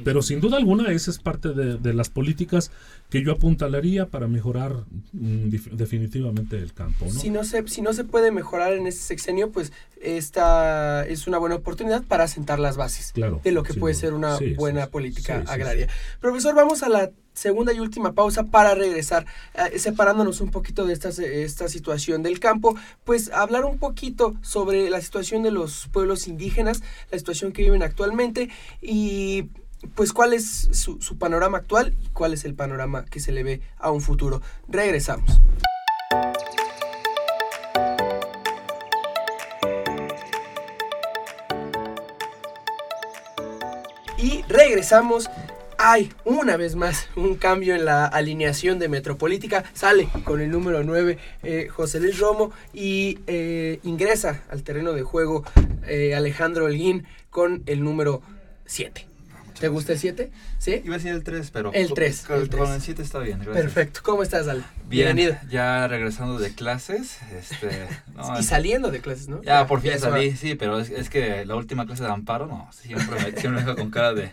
[0.06, 2.72] Pero sin duda alguna, esa es parte de, de las políticas
[3.10, 7.04] que yo apuntalaría para mejorar mm, definitivamente el campo.
[7.06, 7.12] ¿no?
[7.12, 11.38] Si no, se, si no se puede mejorar en este sexenio, pues esta es una
[11.40, 14.02] buena oportunidad para sentar las bases Claro, de lo que puede duda.
[14.02, 14.92] ser una Sí, buena sí.
[14.92, 15.90] política sí, agraria.
[16.22, 20.94] Profesor, vamos a la segunda y última pausa para regresar, eh, separándonos un poquito de
[20.94, 26.28] esta, esta situación del campo, pues hablar un poquito sobre la situación de los pueblos
[26.28, 28.50] indígenas, la situación que viven actualmente
[28.82, 29.50] y
[29.96, 33.44] pues cuál es su, su panorama actual y cuál es el panorama que se le
[33.44, 34.42] ve a un futuro.
[34.68, 35.42] Regresamos.
[44.18, 45.28] Y regresamos.
[45.84, 49.64] Hay una vez más un cambio en la alineación de Metropolítica.
[49.74, 55.02] Sale con el número 9 eh, José Luis Romo y eh, ingresa al terreno de
[55.02, 55.44] juego
[55.88, 58.22] eh, Alejandro Holguín con el número
[58.68, 59.11] 7.
[59.62, 60.32] ¿Te gusta el 7?
[60.58, 60.82] ¿Sí?
[60.84, 62.62] Iba a decir el 3, pero El con- tres, con, el tres.
[62.62, 63.38] con el 7 está bien.
[63.40, 63.56] Gracias.
[63.64, 64.00] Perfecto.
[64.04, 64.64] ¿Cómo estás, Ale?
[64.90, 65.38] Bien, Bienvenido.
[65.50, 67.20] ya regresando de clases.
[67.32, 69.42] Este, no, y saliendo de clases, ¿no?
[69.44, 69.98] Ya, por fin va.
[70.00, 73.50] salí, sí, pero es, es que la última clase de amparo, no, siempre me, siempre
[73.52, 74.32] me deja con cara de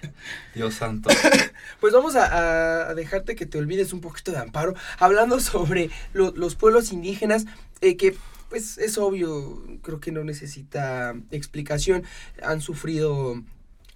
[0.54, 1.10] Dios santo.
[1.80, 5.90] Pues vamos a, a- a dejarte que te olvides un poquito de Amparo, hablando sobre
[6.12, 7.44] lo- los pueblos indígenas,
[7.80, 8.16] eh, que
[8.48, 12.04] pues es obvio, creo que no necesita explicación,
[12.42, 13.42] han sufrido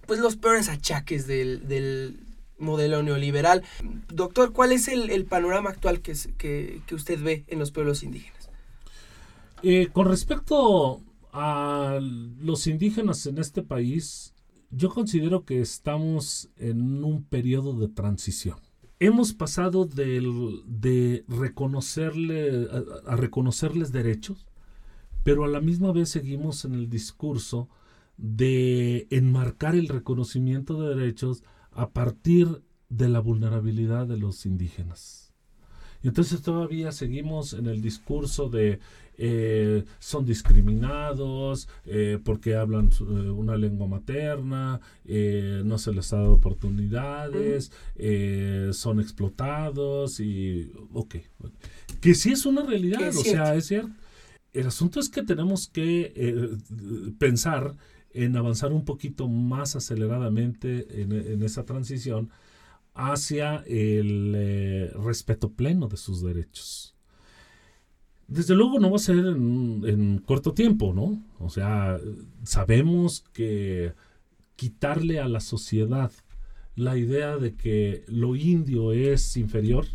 [0.05, 2.19] pues los peores achaques del, del
[2.57, 3.63] modelo neoliberal.
[4.09, 8.03] Doctor, ¿cuál es el, el panorama actual que, que, que usted ve en los pueblos
[8.03, 8.49] indígenas?
[9.63, 11.01] Eh, con respecto
[11.31, 14.33] a los indígenas en este país,
[14.71, 18.57] yo considero que estamos en un periodo de transición.
[18.99, 22.67] Hemos pasado del- de reconocerle,
[23.05, 24.45] a reconocerles derechos,
[25.23, 27.69] pero a la misma vez seguimos en el discurso
[28.17, 35.33] de enmarcar el reconocimiento de derechos a partir de la vulnerabilidad de los indígenas.
[36.03, 38.79] Y entonces todavía seguimos en el discurso de
[39.15, 46.33] eh, son discriminados eh, porque hablan eh, una lengua materna, no se les ha dado
[46.33, 47.71] oportunidades,
[48.75, 51.15] son explotados y ok,
[52.01, 53.91] que sí es una realidad, o sea, es cierto.
[54.51, 56.57] El asunto es que tenemos que
[57.17, 57.75] pensar
[58.13, 62.29] en avanzar un poquito más aceleradamente en, esa transición
[62.93, 66.95] hacia el eh, respeto pleno de sus derechos.
[68.27, 71.21] Desde luego no va a ser en, en corto tiempo, ¿no?
[71.39, 71.99] O sea,
[72.43, 73.93] sabemos que
[74.55, 76.11] quitarle a la sociedad
[76.75, 79.85] la idea de que lo indio es inferior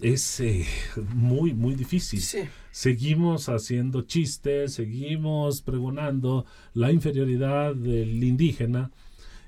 [0.00, 0.66] es eh,
[1.14, 2.40] muy, muy difícil Sí.
[2.70, 8.90] seguimos haciendo chistes, seguimos pregonando la inferioridad del indígena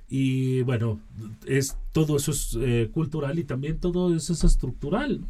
[0.09, 1.01] y bueno,
[1.47, 5.21] es todo eso es eh, cultural y también todo eso es estructural.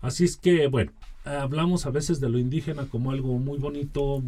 [0.00, 0.92] Así es que bueno,
[1.24, 4.22] hablamos a veces de lo indígena como algo muy bonito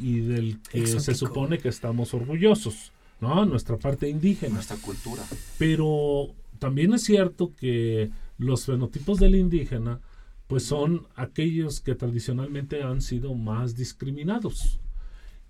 [0.00, 3.44] y del que se supone que estamos orgullosos, ¿no?
[3.44, 4.54] Nuestra parte indígena.
[4.54, 5.22] Nuestra cultura.
[5.58, 6.28] Pero
[6.58, 10.00] también es cierto que los fenotipos del indígena
[10.46, 14.78] pues son aquellos que tradicionalmente han sido más discriminados.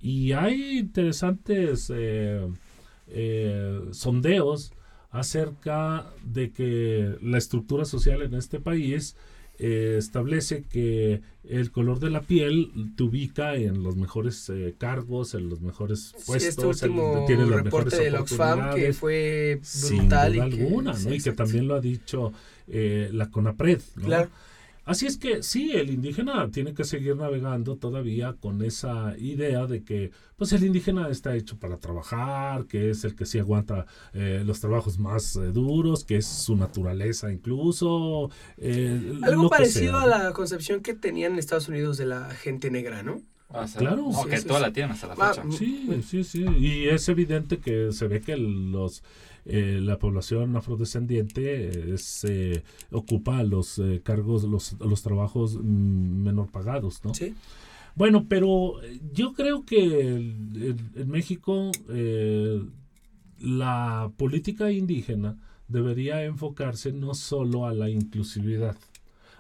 [0.01, 2.47] Y hay interesantes eh,
[3.09, 4.73] eh, sondeos
[5.11, 9.17] acerca de que la estructura social en este país
[9.59, 15.35] eh, establece que el color de la piel te ubica en los mejores eh, cargos,
[15.35, 19.61] en los mejores Sí, puestos, este en último donde reporte mejores del Oxfam que fue
[19.63, 20.99] sin brutal duda y que, alguna, ¿no?
[20.99, 22.33] sí, y que también lo ha dicho
[22.67, 24.07] eh, la CONAPRED, ¿no?
[24.07, 24.31] Claro.
[24.85, 29.83] Así es que sí, el indígena tiene que seguir navegando todavía con esa idea de
[29.83, 34.43] que pues el indígena está hecho para trabajar, que es el que sí aguanta eh,
[34.45, 38.31] los trabajos más eh, duros, que es su naturaleza incluso.
[38.59, 40.25] eh, Algo parecido sea, a ¿no?
[40.25, 43.23] la concepción que tenían en Estados Unidos de la gente negra, ¿no?
[43.67, 44.11] Sea, Claro.
[44.13, 44.67] Sí, que sí, toda sí.
[44.67, 45.45] la tienen hasta la Ah, fecha.
[45.45, 45.53] mm.
[45.53, 46.45] Sí, sí, sí.
[46.59, 49.03] Y es evidente que se ve que los
[49.47, 56.23] eh, la población afrodescendiente eh, es, eh, ocupa los eh, cargos, los, los trabajos mm,
[56.23, 57.15] menor pagados, ¿no?
[57.15, 57.35] Sí.
[57.95, 58.81] Bueno, pero
[59.13, 61.71] yo creo que en México
[63.39, 65.39] la política indígena
[65.69, 68.77] debería enfocarse no solo a la inclusividad,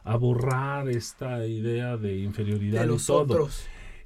[0.05, 3.23] a borrar esta idea de inferioridad De y los todo.
[3.23, 3.65] otros.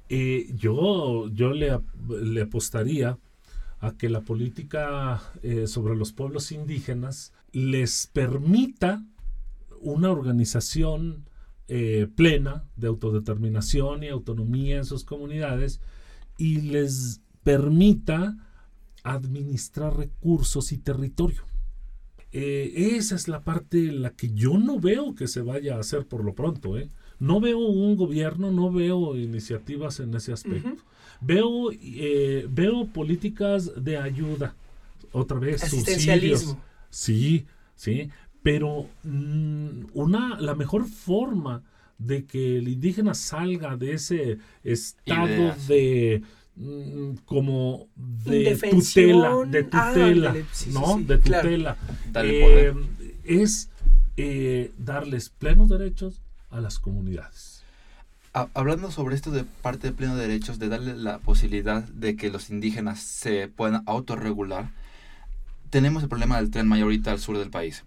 [0.09, 3.17] Eh, yo yo le apostaría
[3.79, 9.05] a que la política eh, sobre los pueblos indígenas les permita
[9.81, 11.25] una organización
[11.67, 15.79] eh, plena de autodeterminación y autonomía en sus comunidades
[16.37, 18.37] y les permita
[19.03, 21.43] administrar recursos y territorio.
[22.31, 25.79] Eh, esa es la parte en la que yo no veo que se vaya a
[25.79, 26.77] hacer por lo pronto.
[26.77, 26.89] ¿eh?
[27.19, 30.69] No veo un gobierno, no veo iniciativas en ese aspecto.
[31.21, 34.55] Veo, eh, veo políticas de ayuda,
[35.11, 36.55] otra vez, subsidios.
[36.89, 37.45] Sí,
[37.75, 38.09] sí,
[38.41, 41.61] pero mm, una, la mejor forma
[41.97, 45.67] de que el indígena salga de ese estado Ideas.
[45.67, 46.21] de
[46.55, 50.97] mm, como de tutela, de Ah, tutela, sí, ¿no?
[50.97, 51.77] sí, de tutela.
[52.15, 52.73] Eh,
[53.25, 53.69] es
[54.15, 57.63] eh, darles plenos derechos a las comunidades.
[58.33, 62.29] Ha- Hablando sobre esto de parte de pleno derechos, de darle la posibilidad de que
[62.29, 64.69] los indígenas se puedan autorregular,
[65.69, 67.83] tenemos el problema del tren Maya al sur del país,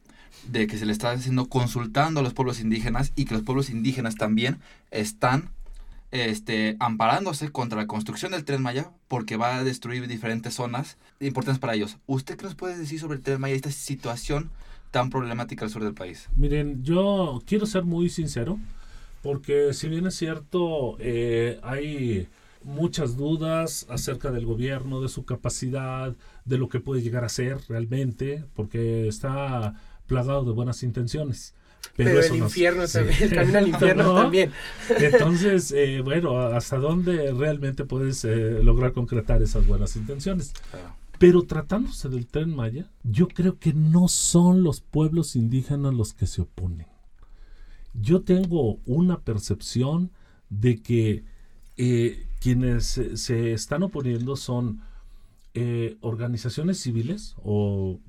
[0.49, 3.71] de que se le está haciendo consultando a los pueblos indígenas y que los pueblos
[3.71, 4.61] indígenas también
[4.91, 5.51] están
[6.11, 11.59] este, amparándose contra la construcción del tren Maya porque va a destruir diferentes zonas importantes
[11.59, 11.97] para ellos.
[12.07, 14.51] ¿Usted qué nos puede decir sobre el tren Maya esta situación
[14.93, 16.29] tan problemática al sur del país?
[16.37, 18.59] Miren, yo quiero ser muy sincero,
[19.23, 22.29] porque si bien es cierto, eh, hay
[22.63, 26.15] muchas dudas acerca del gobierno, de su capacidad,
[26.45, 29.75] de lo que puede llegar a ser realmente, porque está
[30.07, 31.55] plagado de buenas intenciones.
[31.97, 32.99] Pero, eso el no- infierno sí.
[32.99, 34.15] también, el camino al infierno ¿No?
[34.15, 34.53] también.
[34.99, 40.53] Entonces, eh, bueno, ¿hasta dónde realmente puedes eh, lograr concretar esas buenas intenciones?
[41.23, 46.27] Pero tratándose del tren Maya, yo creo que no son los pueblos indígenas los que
[46.27, 46.89] se oponen.
[47.95, 50.11] Yo tengo una percepción
[50.51, 51.23] de que
[51.77, 54.81] eh, quienes se, están oponiendo son
[55.55, 58.01] eh, organizaciones civiles o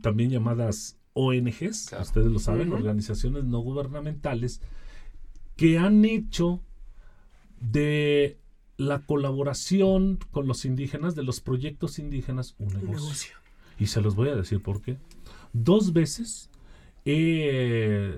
[0.00, 2.04] también llamadas ONGs, Claro.
[2.04, 4.60] ustedes lo saben, organizaciones no gubernamentales,
[5.56, 6.60] que han hecho
[7.60, 8.39] de
[8.80, 12.96] la colaboración con los indígenas, de los proyectos indígenas, un Un negocio.
[13.00, 13.36] negocio.
[13.78, 14.96] Y se los voy a decir por qué.
[15.52, 16.48] Dos veces
[17.04, 18.14] he-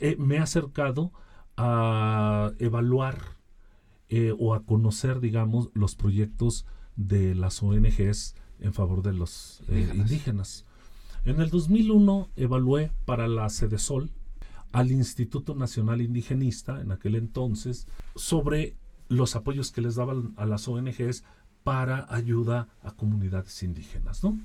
[0.00, 1.12] he- me he acercado
[1.56, 3.18] a evaluar
[4.10, 6.66] eh, o a conocer, digamos, los proyectos
[6.96, 9.96] de las ONGs en favor de los eh, Indígenas.
[10.10, 10.64] indígenas.
[11.24, 14.10] En el 2001 evalué para la Sol
[14.72, 18.74] al Instituto Nacional Indigenista, en aquel entonces, sobre
[19.14, 21.24] los apoyos que les daban a las ONGs
[21.62, 24.38] para ayuda a comunidades indígenas, ¿no?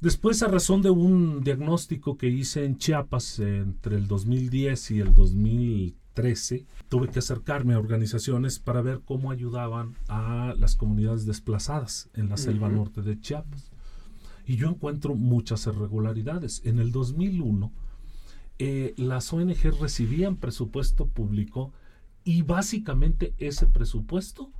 [0.00, 5.14] Después, a razón de un diagnóstico que hice en Chiapas entre el 2010 y el
[5.14, 12.28] 2013, tuve que acercarme a organizaciones para ver cómo ayudaban a las comunidades desplazadas en
[12.28, 13.70] la selva norte de Chiapas.
[14.44, 16.62] Y yo encuentro muchas irregularidades.
[16.64, 17.70] En el 2001,
[18.58, 21.72] eh, las ONG recibían presupuesto público
[22.24, 24.50] y básicamente ese presupuesto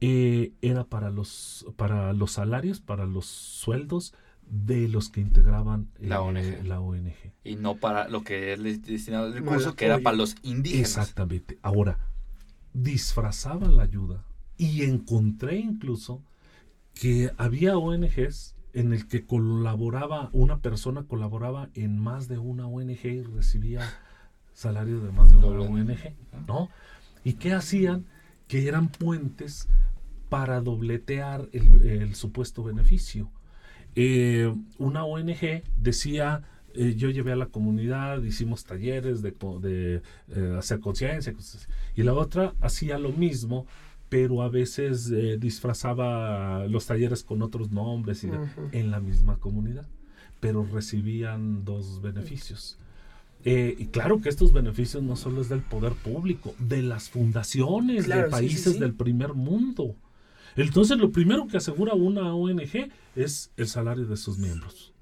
[0.00, 4.14] eh, era para los, para los salarios, para los sueldos
[4.50, 6.64] de los que integraban eh, La ONG.
[6.64, 7.14] la ONG.
[7.44, 10.88] Y no para lo que es destinado el Mal recurso, que era para los indígenas.
[10.88, 11.58] Exactamente.
[11.62, 11.98] Ahora,
[12.72, 14.24] disfrazaban la ayuda
[14.56, 16.22] y encontré incluso
[16.94, 23.04] que había ONGs en el que colaboraba, una persona colaboraba en más de una ONG
[23.04, 23.82] y recibía
[24.64, 25.66] salario de más de una Doble.
[25.92, 26.14] ONG,
[26.46, 26.68] ¿no?
[27.24, 28.04] ¿Y qué hacían?
[28.46, 29.68] Que eran puentes
[30.28, 33.30] para dobletear el, el supuesto beneficio.
[33.94, 36.42] Eh, una ONG decía,
[36.74, 39.34] eh, yo llevé a la comunidad, hicimos talleres de,
[40.28, 41.32] eh, hacer conciencia,
[41.96, 43.66] y la otra hacía lo mismo,
[44.10, 48.68] pero a veces eh, disfrazaba los talleres con otros nombres y de- Ujú.
[48.72, 49.88] en la misma comunidad,
[50.38, 52.78] pero recibían dos beneficios.
[53.44, 58.04] Eh, y claro que estos beneficios no solo es del poder público, de las fundaciones
[58.04, 58.78] Claro, de sí, sí, países sí.
[58.78, 59.96] del primer mundo.
[60.56, 64.92] Entonces lo primero que asegura una ONG es el salario de sus miembros.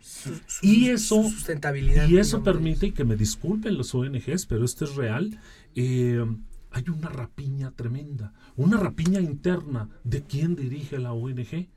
[0.00, 2.08] Su- su- Y eso- su sustentabilidad.
[2.08, 5.38] Y eso permite, y que me disculpen los ONGs, pero esto es real,
[5.74, 6.22] eh,
[6.70, 11.68] hay una rapiña tremenda, una rapiña interna de quién dirige la ONG.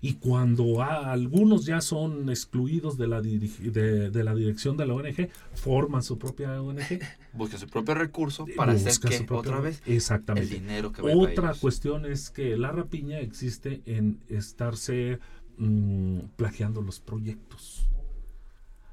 [0.00, 4.94] Y cuando a- algunos ya son excluidos de la, de, de la dirección de la
[4.94, 6.78] ONG, forman su propia ONG.
[7.32, 10.54] Busca su propio recurso para hacer buscan que propio- otra vez Exactamente.
[10.54, 15.18] el dinero que Otra cuestión es que la rapiña existe en estarse
[15.58, 17.84] mm, plagiando los proyectos.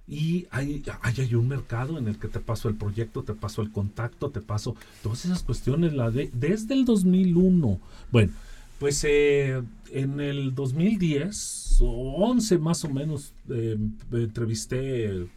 [0.07, 3.63] Y hay, hay, hay un mercado en el que te paso el proyecto, te paso
[3.63, 7.79] el contacto, te paso todas esas cuestiones la de, desde el 2001.
[8.11, 8.31] Bueno,
[8.79, 9.61] pues eh,
[9.91, 13.77] en el 2010 o 11 más o menos eh,
[14.11, 15.27] entrevisté eh,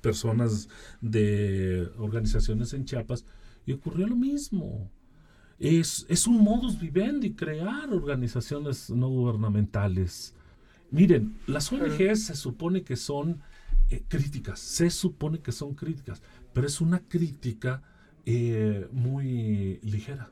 [0.00, 0.68] personas
[1.00, 3.24] de organizaciones en Chiapas
[3.64, 4.90] y ocurrió lo mismo.
[5.58, 10.34] Es, es un modus vivendi crear organizaciones no gubernamentales.
[10.90, 13.40] Miren, las ONGs se supone que son
[14.08, 16.20] críticas, se supone que son críticas,
[16.52, 17.82] pero es una crítica
[18.90, 20.31] muy ligera.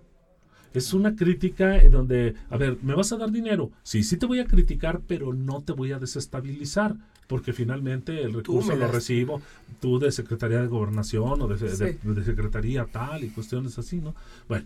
[0.72, 3.70] Es una crítica en donde, a ver, ¿me vas a dar dinero?
[3.82, 6.94] Sí, sí te voy a criticar, pero no te voy a desestabilizar,
[7.26, 9.42] porque finalmente el recurso lo recibo
[9.80, 11.98] tú de Secretaría de Gobernación o de, de- Sí.
[12.02, 14.14] de Secretaría tal y cuestiones así, ¿no?
[14.48, 14.64] Bueno,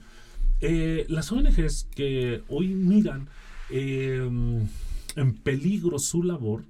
[0.61, 3.27] eh, las ONGs que hoy miran
[3.71, 4.29] eh,
[5.17, 6.63] en peligro su labor,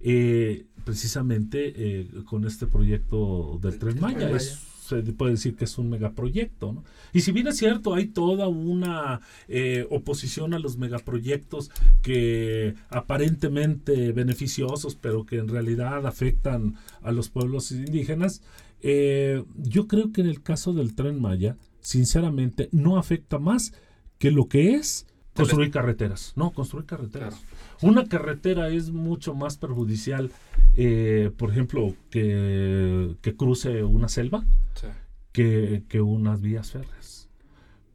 [0.00, 4.58] eh, precisamente eh, con este proyecto del Tren Maya, es-
[4.92, 6.84] se puede decir que es un megaproyecto, ¿no?
[7.12, 11.70] Y si bien es cierto, hay toda una eh, oposición a los megaproyectos
[12.02, 18.42] que aparentemente beneficiosos, pero que en realidad afectan a los pueblos indígenas,
[18.80, 23.72] eh, yo creo que en el caso del Tren Maya, sinceramente, no afecta más
[24.18, 26.32] que lo que es construir carreteras.
[26.36, 27.40] No, construir carreteras.
[27.82, 30.30] Una carretera es mucho más perjudicial,
[30.76, 34.86] eh, por ejemplo, que, que cruce una selva Sí.
[35.32, 37.28] que, que unas vías férreas.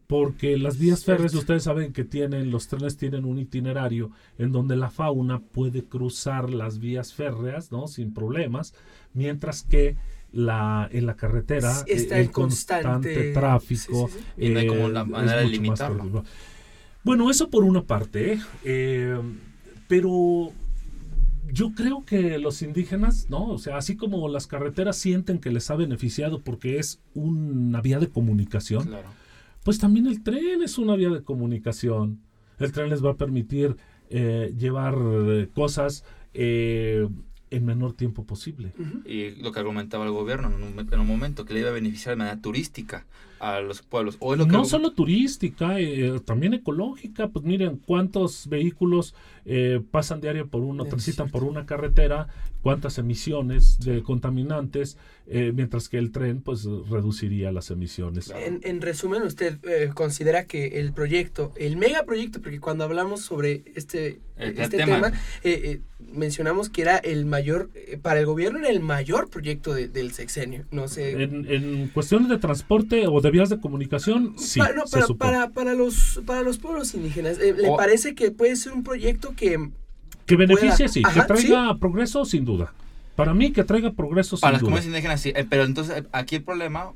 [0.08, 4.78] Porque las vías férreas, ustedes saben que tienen, los trenes tienen un itinerario en donde
[4.78, 7.88] la fauna puede cruzar las vías férreas, ¿no?
[7.88, 8.74] Sin problemas,
[9.14, 9.98] mientras que
[10.32, 14.08] la, en la carretera Sí, está eh, en constante- tráfico.
[14.10, 16.24] Sí, sí, Y no hay como eh, la manera de limitarlo.
[17.04, 18.40] Bueno, eso por una parte, ¿eh?
[18.64, 19.22] Eh,
[19.88, 20.52] pero
[21.52, 23.48] yo creo que los indígenas, ¿no?
[23.50, 28.00] O sea, así como las carreteras sienten que les ha beneficiado porque es una vía
[28.00, 29.08] de comunicación, Claro.
[29.64, 32.20] pues también el tren es una vía de comunicación.
[32.60, 33.78] El tren les va a permitir
[34.10, 37.08] eh, llevar eh, cosas eh,
[37.50, 38.74] en menor tiempo posible.
[39.06, 41.74] Y lo que argumentaba el gobierno en un, en un momento, que le iba a
[41.74, 43.06] beneficiar de manera turística
[43.40, 44.18] a los pueblos.
[44.20, 47.30] O es lo que No solo turística, eh, también ecológica.
[47.30, 51.40] Pues miren cuántos vehículos eh, pasan diario por uno, transitan cierto.
[51.40, 52.28] por una carretera,
[52.68, 58.30] cuántas emisiones de contaminantes, eh, mientras que el tren pues reduciría las emisiones.
[58.32, 63.64] En, en resumen, usted eh, considera que el proyecto, el megaproyecto, porque cuando hablamos sobre
[63.76, 64.96] este, El este tema.
[64.96, 65.08] tema,
[65.46, 65.82] eh, eh,
[66.14, 70.12] mencionamos que era el mayor, eh, para el gobierno era el mayor proyecto de- del
[70.12, 70.66] sexenio.
[70.70, 71.24] No sé.
[71.24, 75.18] En, en cuestiones de transporte o de vías de comunicación, sí, Pa- no, se supone.
[75.18, 78.84] para, para, los, para los pueblos indígenas, eh, ¿le O- parece que puede ser un
[78.84, 79.70] proyecto que...
[80.28, 81.02] Que beneficie, pueda- sí.
[81.04, 82.74] Ajá, que traiga progreso, sin duda.
[83.16, 84.76] Para mí, que traiga progreso, Para las sin duda.
[84.78, 86.92] comunidades indígenas sí, eh, pero entonces eh, aquí el problema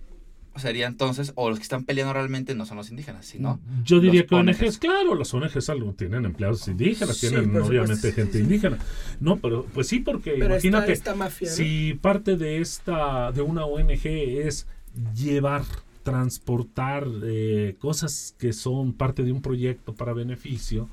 [0.58, 4.22] sería entonces, o los que están peleando realmente no son los indígenas, sino Yo diría
[4.24, 4.78] los que ONGs, ONGs.
[4.80, 8.44] claro, las ONGs algo tienen empleados indígenas, Sí, tienen obviamente supuesto, gente sí, sí.
[8.44, 8.78] indígena.
[9.22, 11.56] No, pero pues sí, porque Pero esta, imagínate, esta mafia, ¿no?
[11.56, 14.68] si parte de esta, de una ONG es
[15.16, 15.64] llevar,
[16.04, 20.90] transportar eh, cosas que son parte de un proyecto para beneficio,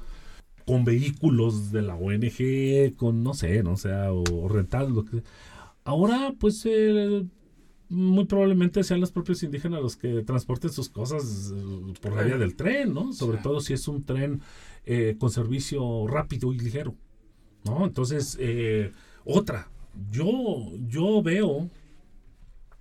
[0.68, 5.22] con vehículos de la ONG, con no sé, no sea, o rentados, lo que
[5.82, 7.24] Ahora, pues, eh,
[7.88, 12.36] muy probablemente sean los propios indígenas los que transporten sus cosas eh, por la vía
[12.36, 13.14] del tren, ¿no?
[13.14, 13.42] Sobre Sí.
[13.42, 14.42] todo si es un tren
[14.84, 16.94] eh, con servicio rápido y ligero,
[17.64, 17.86] ¿no?
[17.86, 18.38] Entonces,
[19.24, 19.70] otra,
[20.10, 20.26] yo,
[20.86, 21.70] yo veo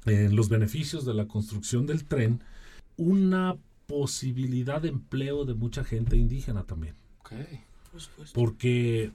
[0.06, 2.42] en los beneficios de la construcción del tren
[2.98, 6.96] una posibilidad de empleo de mucha gente indígena también.
[7.24, 7.77] Supuesto.
[8.34, 9.12] Porque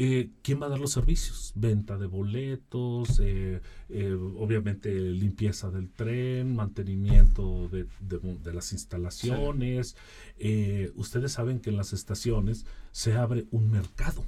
[0.00, 1.52] eh, ¿quién va a dar los servicios?
[1.56, 9.96] Venta de boletos, eh, eh, obviamente limpieza del tren, mantenimiento de, de- de las instalaciones.
[10.38, 14.24] Eh, ustedes saben que en las estaciones se abre un mercado.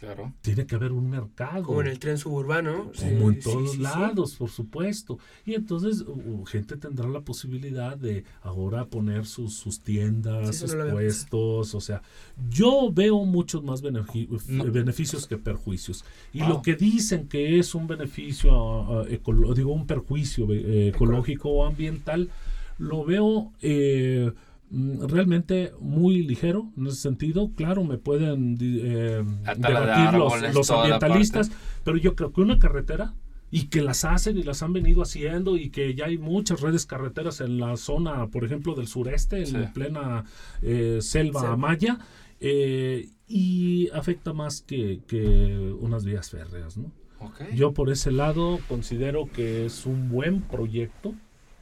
[0.00, 0.32] Claro.
[0.40, 1.62] Tiene que haber un mercado.
[1.62, 2.84] Como en el tren suburbano.
[2.84, 3.04] Como Sí,
[3.36, 3.82] en todos sí, sí.
[3.82, 5.18] lados, por supuesto.
[5.46, 10.88] Y entonces uh, gente tendrá la posibilidad de ahora poner sus, sus tiendas, sus no
[10.90, 11.74] puestos.
[11.74, 12.02] O sea,
[12.48, 14.64] yo veo muchos más No.
[14.72, 16.04] beneficios que perjuicios.
[16.32, 16.48] Y Wow.
[16.48, 18.50] lo que dicen que es un beneficio,
[19.08, 22.30] ecolo- digo, un perjuicio eh, ecológico o ambiental,
[22.78, 24.32] lo veo eh,
[24.70, 27.50] realmente muy ligero en ese sentido.
[27.56, 30.18] Claro, me pueden eh, de debatir
[30.54, 31.50] los, ambientalistas,
[31.84, 33.14] pero yo creo que una carretera
[33.50, 36.86] y que las hacen y las han venido haciendo y que ya hay muchas redes
[36.86, 39.56] carreteras en la zona, por ejemplo, del sureste, Sí.
[39.56, 40.24] en plena
[40.62, 41.56] eh, selva Selva.
[41.56, 41.98] maya,
[42.38, 46.92] eh, y afecta más que, que unas vías férreas, ¿no?
[47.18, 47.42] Ok.
[47.54, 51.14] Yo por ese lado considero que es un buen proyecto,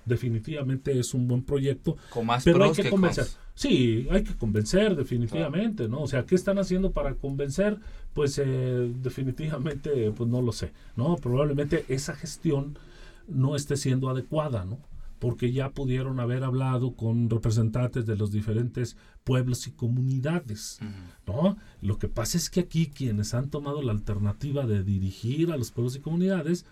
[0.09, 3.25] definitivamente es un buen proyecto, Con más pero hay que que convencer.
[3.25, 3.39] cons.
[3.55, 6.03] Sí, hay que convencer definitivamente, ¿no?
[6.03, 7.79] O sea, ¿qué están haciendo para convencer?
[8.15, 11.17] Pues eh, definitivamente, pues no lo sé, ¿no?
[11.17, 12.79] Probablemente esa gestión
[13.27, 14.79] no esté siendo adecuada, ¿no?
[15.19, 20.79] Porque ya pudieron haber hablado con representantes de los diferentes pueblos y comunidades.
[21.27, 21.57] ¿no?
[21.83, 25.73] Lo que pasa es que aquí quienes han tomado la alternativa de dirigir a los
[25.73, 26.65] pueblos y comunidades,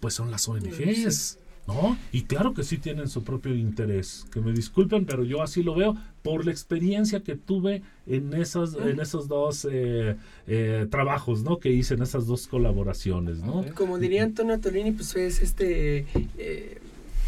[0.00, 1.98] pues son las ONGs, ¿no?
[2.12, 4.26] Y claro que sí tienen su propio interés.
[4.32, 8.74] Que me disculpen, pero yo así lo veo por la experiencia que tuve en esos,
[8.74, 11.58] en esos dos eh, eh, trabajos, ¿no?
[11.58, 13.64] Que hice en esas dos colaboraciones, ¿no?
[13.74, 16.06] Como diría Antonio Tolini, pues es este
[16.38, 16.78] eh,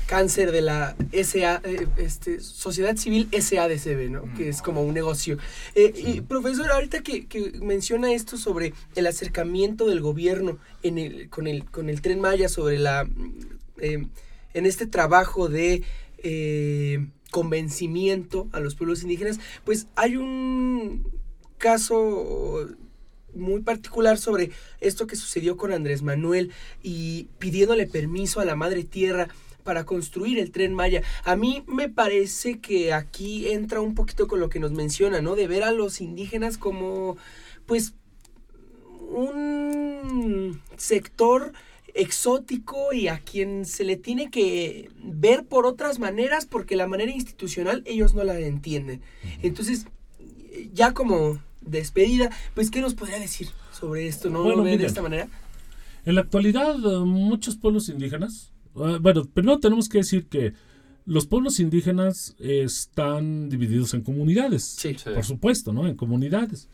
[0.07, 1.61] cáncer de la SA,
[1.99, 4.23] este, Sociedad Civil SADCB, ¿no?
[4.37, 5.37] Que es como un negocio.
[5.75, 6.05] Eh, Sí.
[6.07, 11.47] Y profesor, ahorita que, que menciona esto sobre el acercamiento del gobierno en el, con,
[11.47, 13.07] el, con el tren Maya, sobre la...
[13.81, 14.07] eh,
[14.55, 15.83] en este trabajo de...
[16.19, 21.07] eh, convencimiento a los pueblos indígenas, pues hay un
[21.59, 22.67] caso
[23.35, 28.83] muy particular sobre esto que sucedió con Andrés Manuel y pidiéndole permiso a la madre
[28.83, 29.29] tierra
[29.63, 31.03] para construir el tren Maya.
[31.25, 35.37] A mí me parece que aquí entra un poquito con lo que nos menciona, ¿no?
[35.37, 37.19] De ver a los indígenas como,
[37.67, 37.93] pues,
[39.11, 41.53] un sector
[41.99, 47.11] exótico y a quien se le tiene que ver por otras maneras porque la manera
[47.13, 49.03] institucional ellos no la entienden.
[49.43, 49.87] Entonces,
[50.73, 54.31] ya como despedida, pues, ¿qué nos podría decir sobre esto?
[54.31, 54.87] ¿No Bueno, lo ve de miren.
[54.89, 55.29] esta manera?
[56.05, 60.55] En la actualidad, eh, muchos pueblos indígenas, eh, bueno, primero tenemos que decir que
[61.05, 64.65] los pueblos indígenas eh, están divididos en comunidades.
[64.65, 64.95] Sí.
[64.95, 65.11] Sí.
[65.15, 65.87] por supuesto, ¿no?
[65.87, 66.69] En comunidades.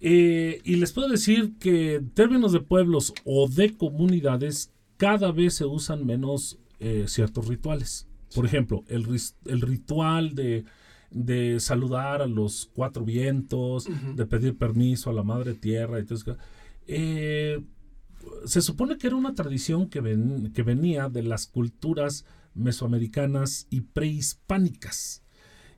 [0.00, 5.54] Eh, y les puedo decir que en términos de pueblos o de comunidades, cada vez
[5.54, 8.06] se usan menos eh, ciertos rituales.
[8.34, 9.04] Por ejemplo, el,
[9.62, 10.64] ritual de,
[11.10, 15.98] de saludar a los cuatro vientos, de pedir permiso a la madre tierra.
[15.98, 16.36] y todo
[16.86, 17.60] eh,
[18.44, 22.24] se supone que era una tradición que, ven- que venía de las culturas
[22.54, 25.22] mesoamericanas y prehispánicas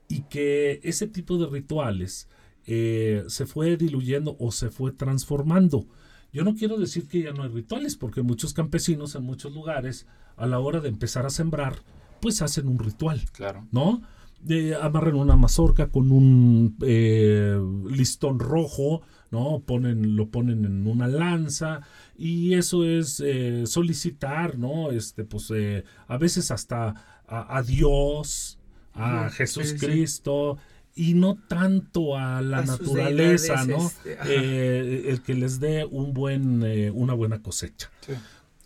[0.08, 2.28] y que ese tipo de rituales
[2.72, 5.86] eh, se fue diluyendo o se fue transformando.
[6.32, 10.06] Yo no quiero decir que ya no hay rituales, porque muchos campesinos en muchos lugares,
[10.36, 11.82] a la hora de empezar a sembrar,
[12.20, 13.20] pues hacen un ritual.
[13.32, 13.66] Claro.
[13.72, 14.02] ¿no?
[14.40, 17.58] De, amarran una mazorca con un eh,
[17.90, 19.02] listón rojo,
[19.32, 19.64] ¿no?
[19.66, 21.80] Ponen, lo ponen en una lanza
[22.16, 24.92] y eso es eh, solicitar, ¿no?
[24.92, 26.94] Este, pues, eh, a veces hasta
[27.26, 28.58] a, a Dios,
[28.94, 29.86] a Jesús sí, sí.
[29.86, 30.58] Cristo
[30.94, 33.86] y no tanto a la A naturaleza, ¿no?
[33.86, 34.18] este.
[34.26, 38.12] Eh, el que les dé un buen, eh, una buena cosecha Sí.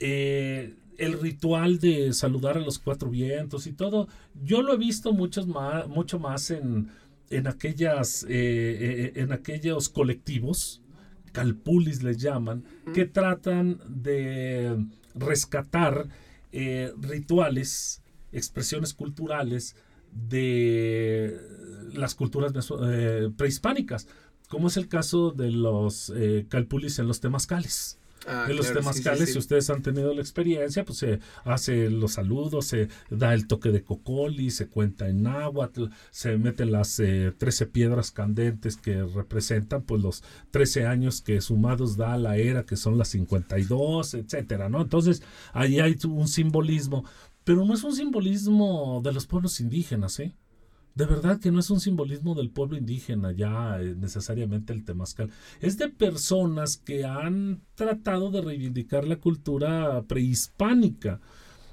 [0.00, 4.08] eh, el ritual de saludar a los cuatro vientos y todo,
[4.44, 6.88] yo lo he visto muchos más, mucho más en,
[7.30, 10.80] en aquellas, en aquellos colectivos,
[11.32, 12.62] calpulis les llaman,
[12.94, 16.06] que tratan de rescatar
[17.00, 18.00] rituales,
[18.32, 19.74] expresiones culturales
[20.14, 21.38] de
[21.92, 22.52] las culturas
[22.82, 24.08] eh, prehispánicas,
[24.48, 28.80] como es el caso de los eh, calpulis en los temazcales Ah, en los claro,
[28.80, 29.32] sí, temazcales, sí, sí.
[29.32, 33.70] si ustedes han tenido la experiencia, pues se hace los saludos, se da el toque
[33.70, 39.82] de cocoli, se cuenta en náhuatl, se meten las eh, 13 piedras candentes que representan
[39.82, 44.80] pues los 13 años que sumados da la era, que son las 52, etcétera, ¿no?
[44.80, 47.04] Entonces, ahí hay un simbolismo,
[47.44, 50.34] pero no es un simbolismo de los pueblos indígenas, ¿eh?
[50.94, 55.30] De verdad que no es un simbolismo del pueblo indígena ya eh, necesariamente el temazcal.
[55.60, 61.20] Es de personas que han tratado de reivindicar la cultura prehispánica.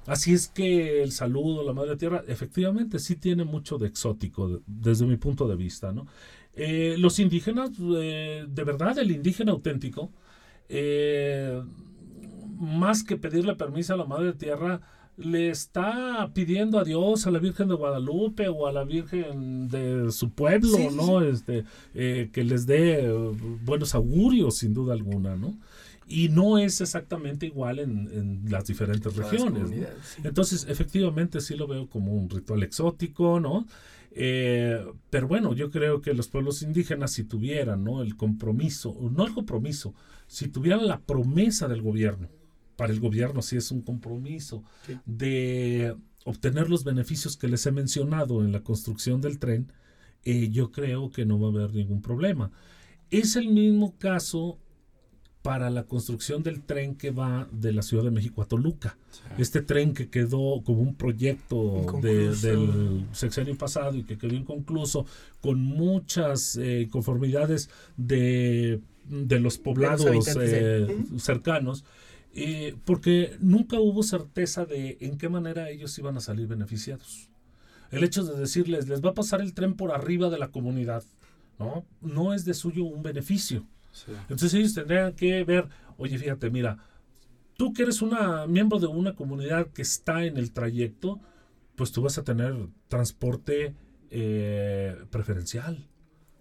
[0.06, 4.60] Así es que el saludo, la madre tierra, efectivamente sí tiene mucho de exótico de-
[4.66, 6.06] desde mi punto de vista, ¿no?
[6.54, 10.10] Eh, los indígenas, eh, de verdad, el indígena auténtico,
[12.58, 14.80] más que pedirle permiso a la madre tierra,
[15.16, 20.10] le está pidiendo a Dios, a la Virgen de Guadalupe o a la Virgen de
[20.10, 21.22] su pueblo, Sí, sí, ¿no?
[21.22, 23.12] Este, eh, que les dé eh,
[23.64, 25.56] buenos augurios, sin duda alguna, ¿no?
[26.08, 29.54] Y no es exactamente igual en, en las diferentes Todas regiones.
[29.54, 29.66] ¿no?
[29.66, 30.22] comunidades, sí.
[30.24, 33.66] Entonces, efectivamente, sí lo veo como un ritual exótico, ¿no?
[34.14, 38.02] Eh, pero bueno, yo creo que los pueblos indígenas, si tuvieran ¿no?
[38.02, 39.94] el compromiso, no el compromiso,
[40.26, 42.28] si tuvieran la promesa del gobierno,
[42.76, 44.94] para el gobierno sí es un compromiso, Sí.
[45.06, 45.94] de
[46.24, 49.72] obtener los beneficios que les he mencionado en la construcción del tren,
[50.24, 52.50] eh, yo creo que no va a haber ningún problema.
[53.10, 54.58] Es el mismo caso
[55.42, 58.96] para la construcción del tren que va de la Ciudad de México a Toluca.
[59.38, 65.04] Este tren que quedó como un proyecto de- del sexenio pasado y que quedó inconcluso
[65.40, 70.06] con muchas eh, conformidades de, de los poblados
[70.40, 70.86] eh,
[71.18, 71.84] cercanos,
[72.34, 77.30] eh, porque nunca hubo certeza de en qué manera ellos iban a salir beneficiados.
[77.90, 81.04] El hecho de decirles, les va a pasar el tren por arriba de la comunidad,
[81.58, 81.84] ¿no?
[82.00, 83.66] No es de suyo un beneficio.
[83.92, 84.12] Sí.
[84.22, 85.68] Entonces ellos tendrían que ver,
[85.98, 86.78] oye, fíjate, mira,
[87.58, 91.20] tú que eres una miembro de una comunidad que está en el trayecto,
[91.76, 92.54] pues tú vas a tener
[92.88, 93.74] transporte
[94.10, 95.86] eh, preferencial,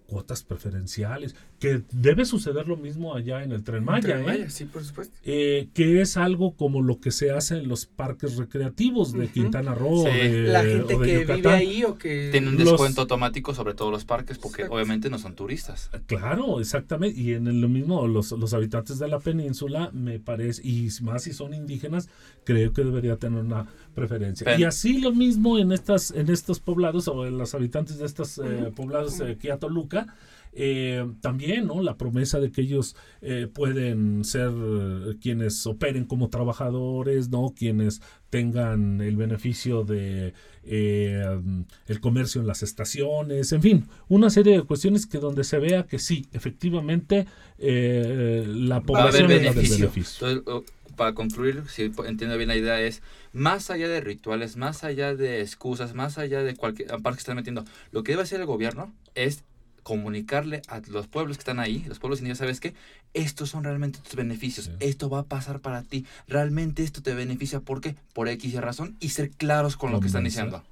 [0.07, 4.49] cuotas preferenciales, que debe suceder lo mismo allá en el tren Maya, Tren ¿eh?
[4.49, 5.15] Sí, por supuesto.
[5.23, 9.27] Eh, que es algo como lo que se hace en los parques recreativos de.
[9.29, 10.11] Quintana Roo, Sí.
[10.11, 12.29] de- La gente o de que vive ahí o que...
[12.31, 14.75] Tiene un Los- descuento automático sobre todos los parques porque Exacto.
[14.75, 15.89] obviamente no son turistas.
[16.07, 17.19] Claro, exactamente.
[17.21, 21.23] Y en el- lo mismo, los, los habitantes de la península, me parece, y más
[21.23, 22.09] si son indígenas,
[22.43, 24.45] creo que debería tener una preferencia.
[24.45, 28.07] Pen- y así lo mismo en estas, en estos poblados, o en los habitantes de
[28.07, 30.15] estos eh, poblados eh, aquí a Toluca,
[30.53, 31.81] eh, también, ¿no?
[31.81, 37.53] La promesa de que ellos eh, pueden ser eh, quienes operen como trabajadores, ¿no?
[37.55, 40.33] Quienes tengan el beneficio de
[40.63, 41.41] eh,
[41.87, 45.85] el comercio en las estaciones, en fin, una serie de cuestiones que donde se vea
[45.87, 47.27] que sí, efectivamente,
[47.57, 49.77] eh, la Va a haber población beneficio.
[49.77, 50.29] beneficio.
[50.29, 53.01] Entonces, para concluir, si entiendo bien la idea, es
[53.33, 57.37] más allá de rituales, más allá de excusas, más allá de cualquier parte que están
[57.37, 59.43] metiendo, lo que debe hacer el gobierno es
[59.83, 62.73] comunicarle a los pueblos que están ahí, los pueblos indígenas, ¿sabes qué?
[63.13, 64.71] Estos son realmente tus beneficios, Sí.
[64.79, 67.95] esto va a pasar para ti, realmente esto te beneficia, ¿por qué?
[68.13, 70.45] Por X y razón, y ser claros con lo que están Conversar.
[70.45, 70.71] diciendo.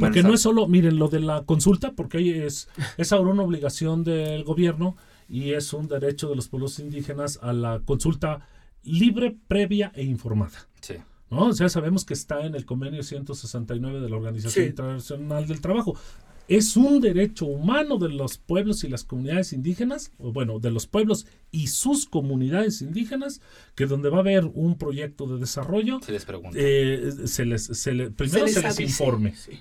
[0.00, 4.02] Porque no es solo, miren, lo de la consulta, porque es, es ahora una obligación
[4.02, 4.96] del gobierno
[5.28, 8.46] y es un derecho de los pueblos indígenas a la consulta
[8.82, 10.68] libre, previa e informada.
[10.80, 10.94] Sí.
[11.30, 11.46] ¿no?
[11.48, 14.70] O sea, sabemos que está en el convenio 169 de la Organización Sí.
[14.70, 15.98] Internacional del Trabajo.
[16.46, 20.86] Es un derecho humano de los pueblos y las comunidades indígenas, o bueno, de los
[20.86, 23.40] pueblos y sus comunidades indígenas,
[23.74, 26.58] que donde va a haber un proyecto de desarrollo, Se les pregunta.
[26.60, 29.52] eh, se les, se le- primero se les, informe, sí.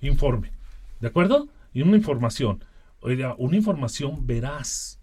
[0.00, 0.52] informe,
[1.00, 1.48] ¿de acuerdo?
[1.74, 2.62] Y una información,
[3.00, 5.00] oiga, una información veraz.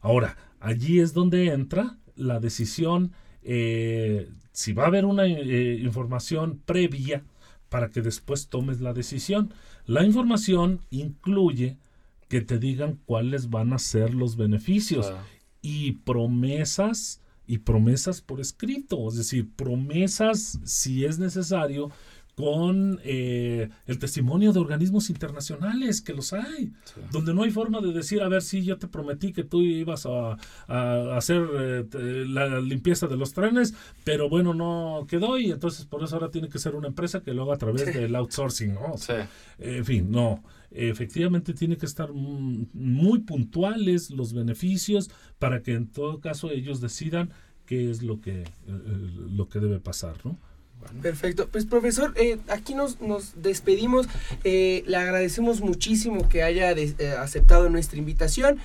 [0.00, 3.12] Ahora, allí es donde entra la decisión,
[3.42, 7.22] eh, si va a haber una eh, información previa
[7.68, 9.52] para que después tomes la decisión.
[9.90, 11.76] La información incluye
[12.28, 15.24] que te digan cuáles van a ser los beneficios Claro.
[15.62, 21.90] y promesas y promesas por escrito, es decir, promesas si es necesario
[22.36, 27.00] con eh, el testimonio de organismos internacionales que los hay, Sí.
[27.12, 30.06] donde no hay forma de decir, a ver si yo te prometí que tú ibas
[30.06, 30.36] a,
[30.68, 33.74] a hacer eh, la limpieza de los trenes,
[34.04, 37.34] pero bueno, no quedó y entonces por eso ahora tiene que ser una empresa que
[37.34, 37.92] lo haga a través Sí.
[37.92, 38.96] del outsourcing, ¿no?
[38.96, 39.12] Sí.
[39.58, 40.42] En fin, no.
[40.72, 47.30] Efectivamente tiene que estar muy puntuales los beneficios para que en todo caso ellos decidan
[47.66, 50.38] qué es lo que, eh, eh, lo que debe pasar, ¿no?
[51.02, 51.48] Perfecto.
[51.48, 54.06] Pues profesor, eh, aquí nos, nos despedimos.
[54.44, 58.58] Eh, le agradecemos muchísimo que haya eh, aceptado nuestra invitación.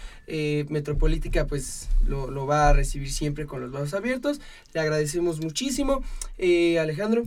[0.70, 4.42] Metropolítica pues lo, lo va a recibir siempre con los brazos abiertos.
[4.74, 6.04] Le agradecemos muchísimo.
[6.38, 7.24] Alejandro.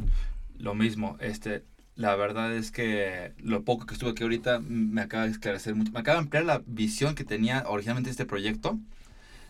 [0.58, 1.62] Lo mismo, este,
[1.94, 5.92] la verdad es que lo poco que estuve aquí ahorita me acaba de esclarecer mucho,
[5.92, 8.78] me acaba de ampliar la visión que tenía originalmente este proyecto,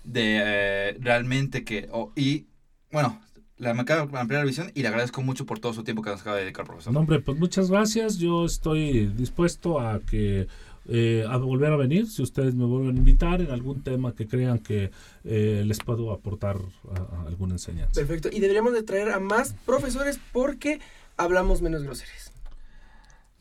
[0.05, 2.47] de realmente que, y
[2.91, 3.21] bueno,
[3.59, 6.03] la, me acaba de ampliar la visión y le agradezco mucho por todo su tiempo
[6.03, 6.93] que nos acaba de dedicar, profesor.
[6.93, 8.19] No, hombre, pues muchas gracias.
[8.19, 10.47] Yo estoy dispuesto a que
[10.91, 14.27] eh, a volver a venir si ustedes me vuelven a invitar en algún tema que
[14.27, 14.91] crean que
[15.25, 16.57] eh, les puedo aportar
[16.95, 17.93] a- a alguna enseñanza.
[18.01, 18.29] Perfecto.
[18.33, 20.81] Y deberíamos de traer a más profesores porque
[21.19, 22.33] hablamos menos groserías.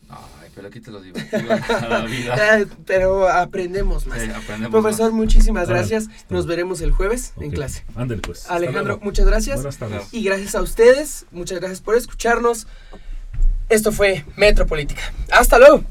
[0.10, 1.18] Ay, pero aquí te lo digo,
[1.82, 2.60] a la vida.
[2.62, 4.22] Eh, Pero aprendemos más.
[4.22, 5.18] Sí, aprendemos Profesor, más.
[5.18, 6.04] muchísimas Ah, gracias.
[6.04, 7.84] está Nos veremos el jueves en clase.
[7.96, 8.50] Ándale, pues.
[8.50, 9.58] Alejandro, muchas gracias.
[9.58, 10.08] Buenas tardes.
[10.14, 12.68] Y gracias a ustedes, muchas gracias por escucharnos.
[13.70, 15.02] Esto fue Metropolítica.
[15.32, 15.84] Hasta luego.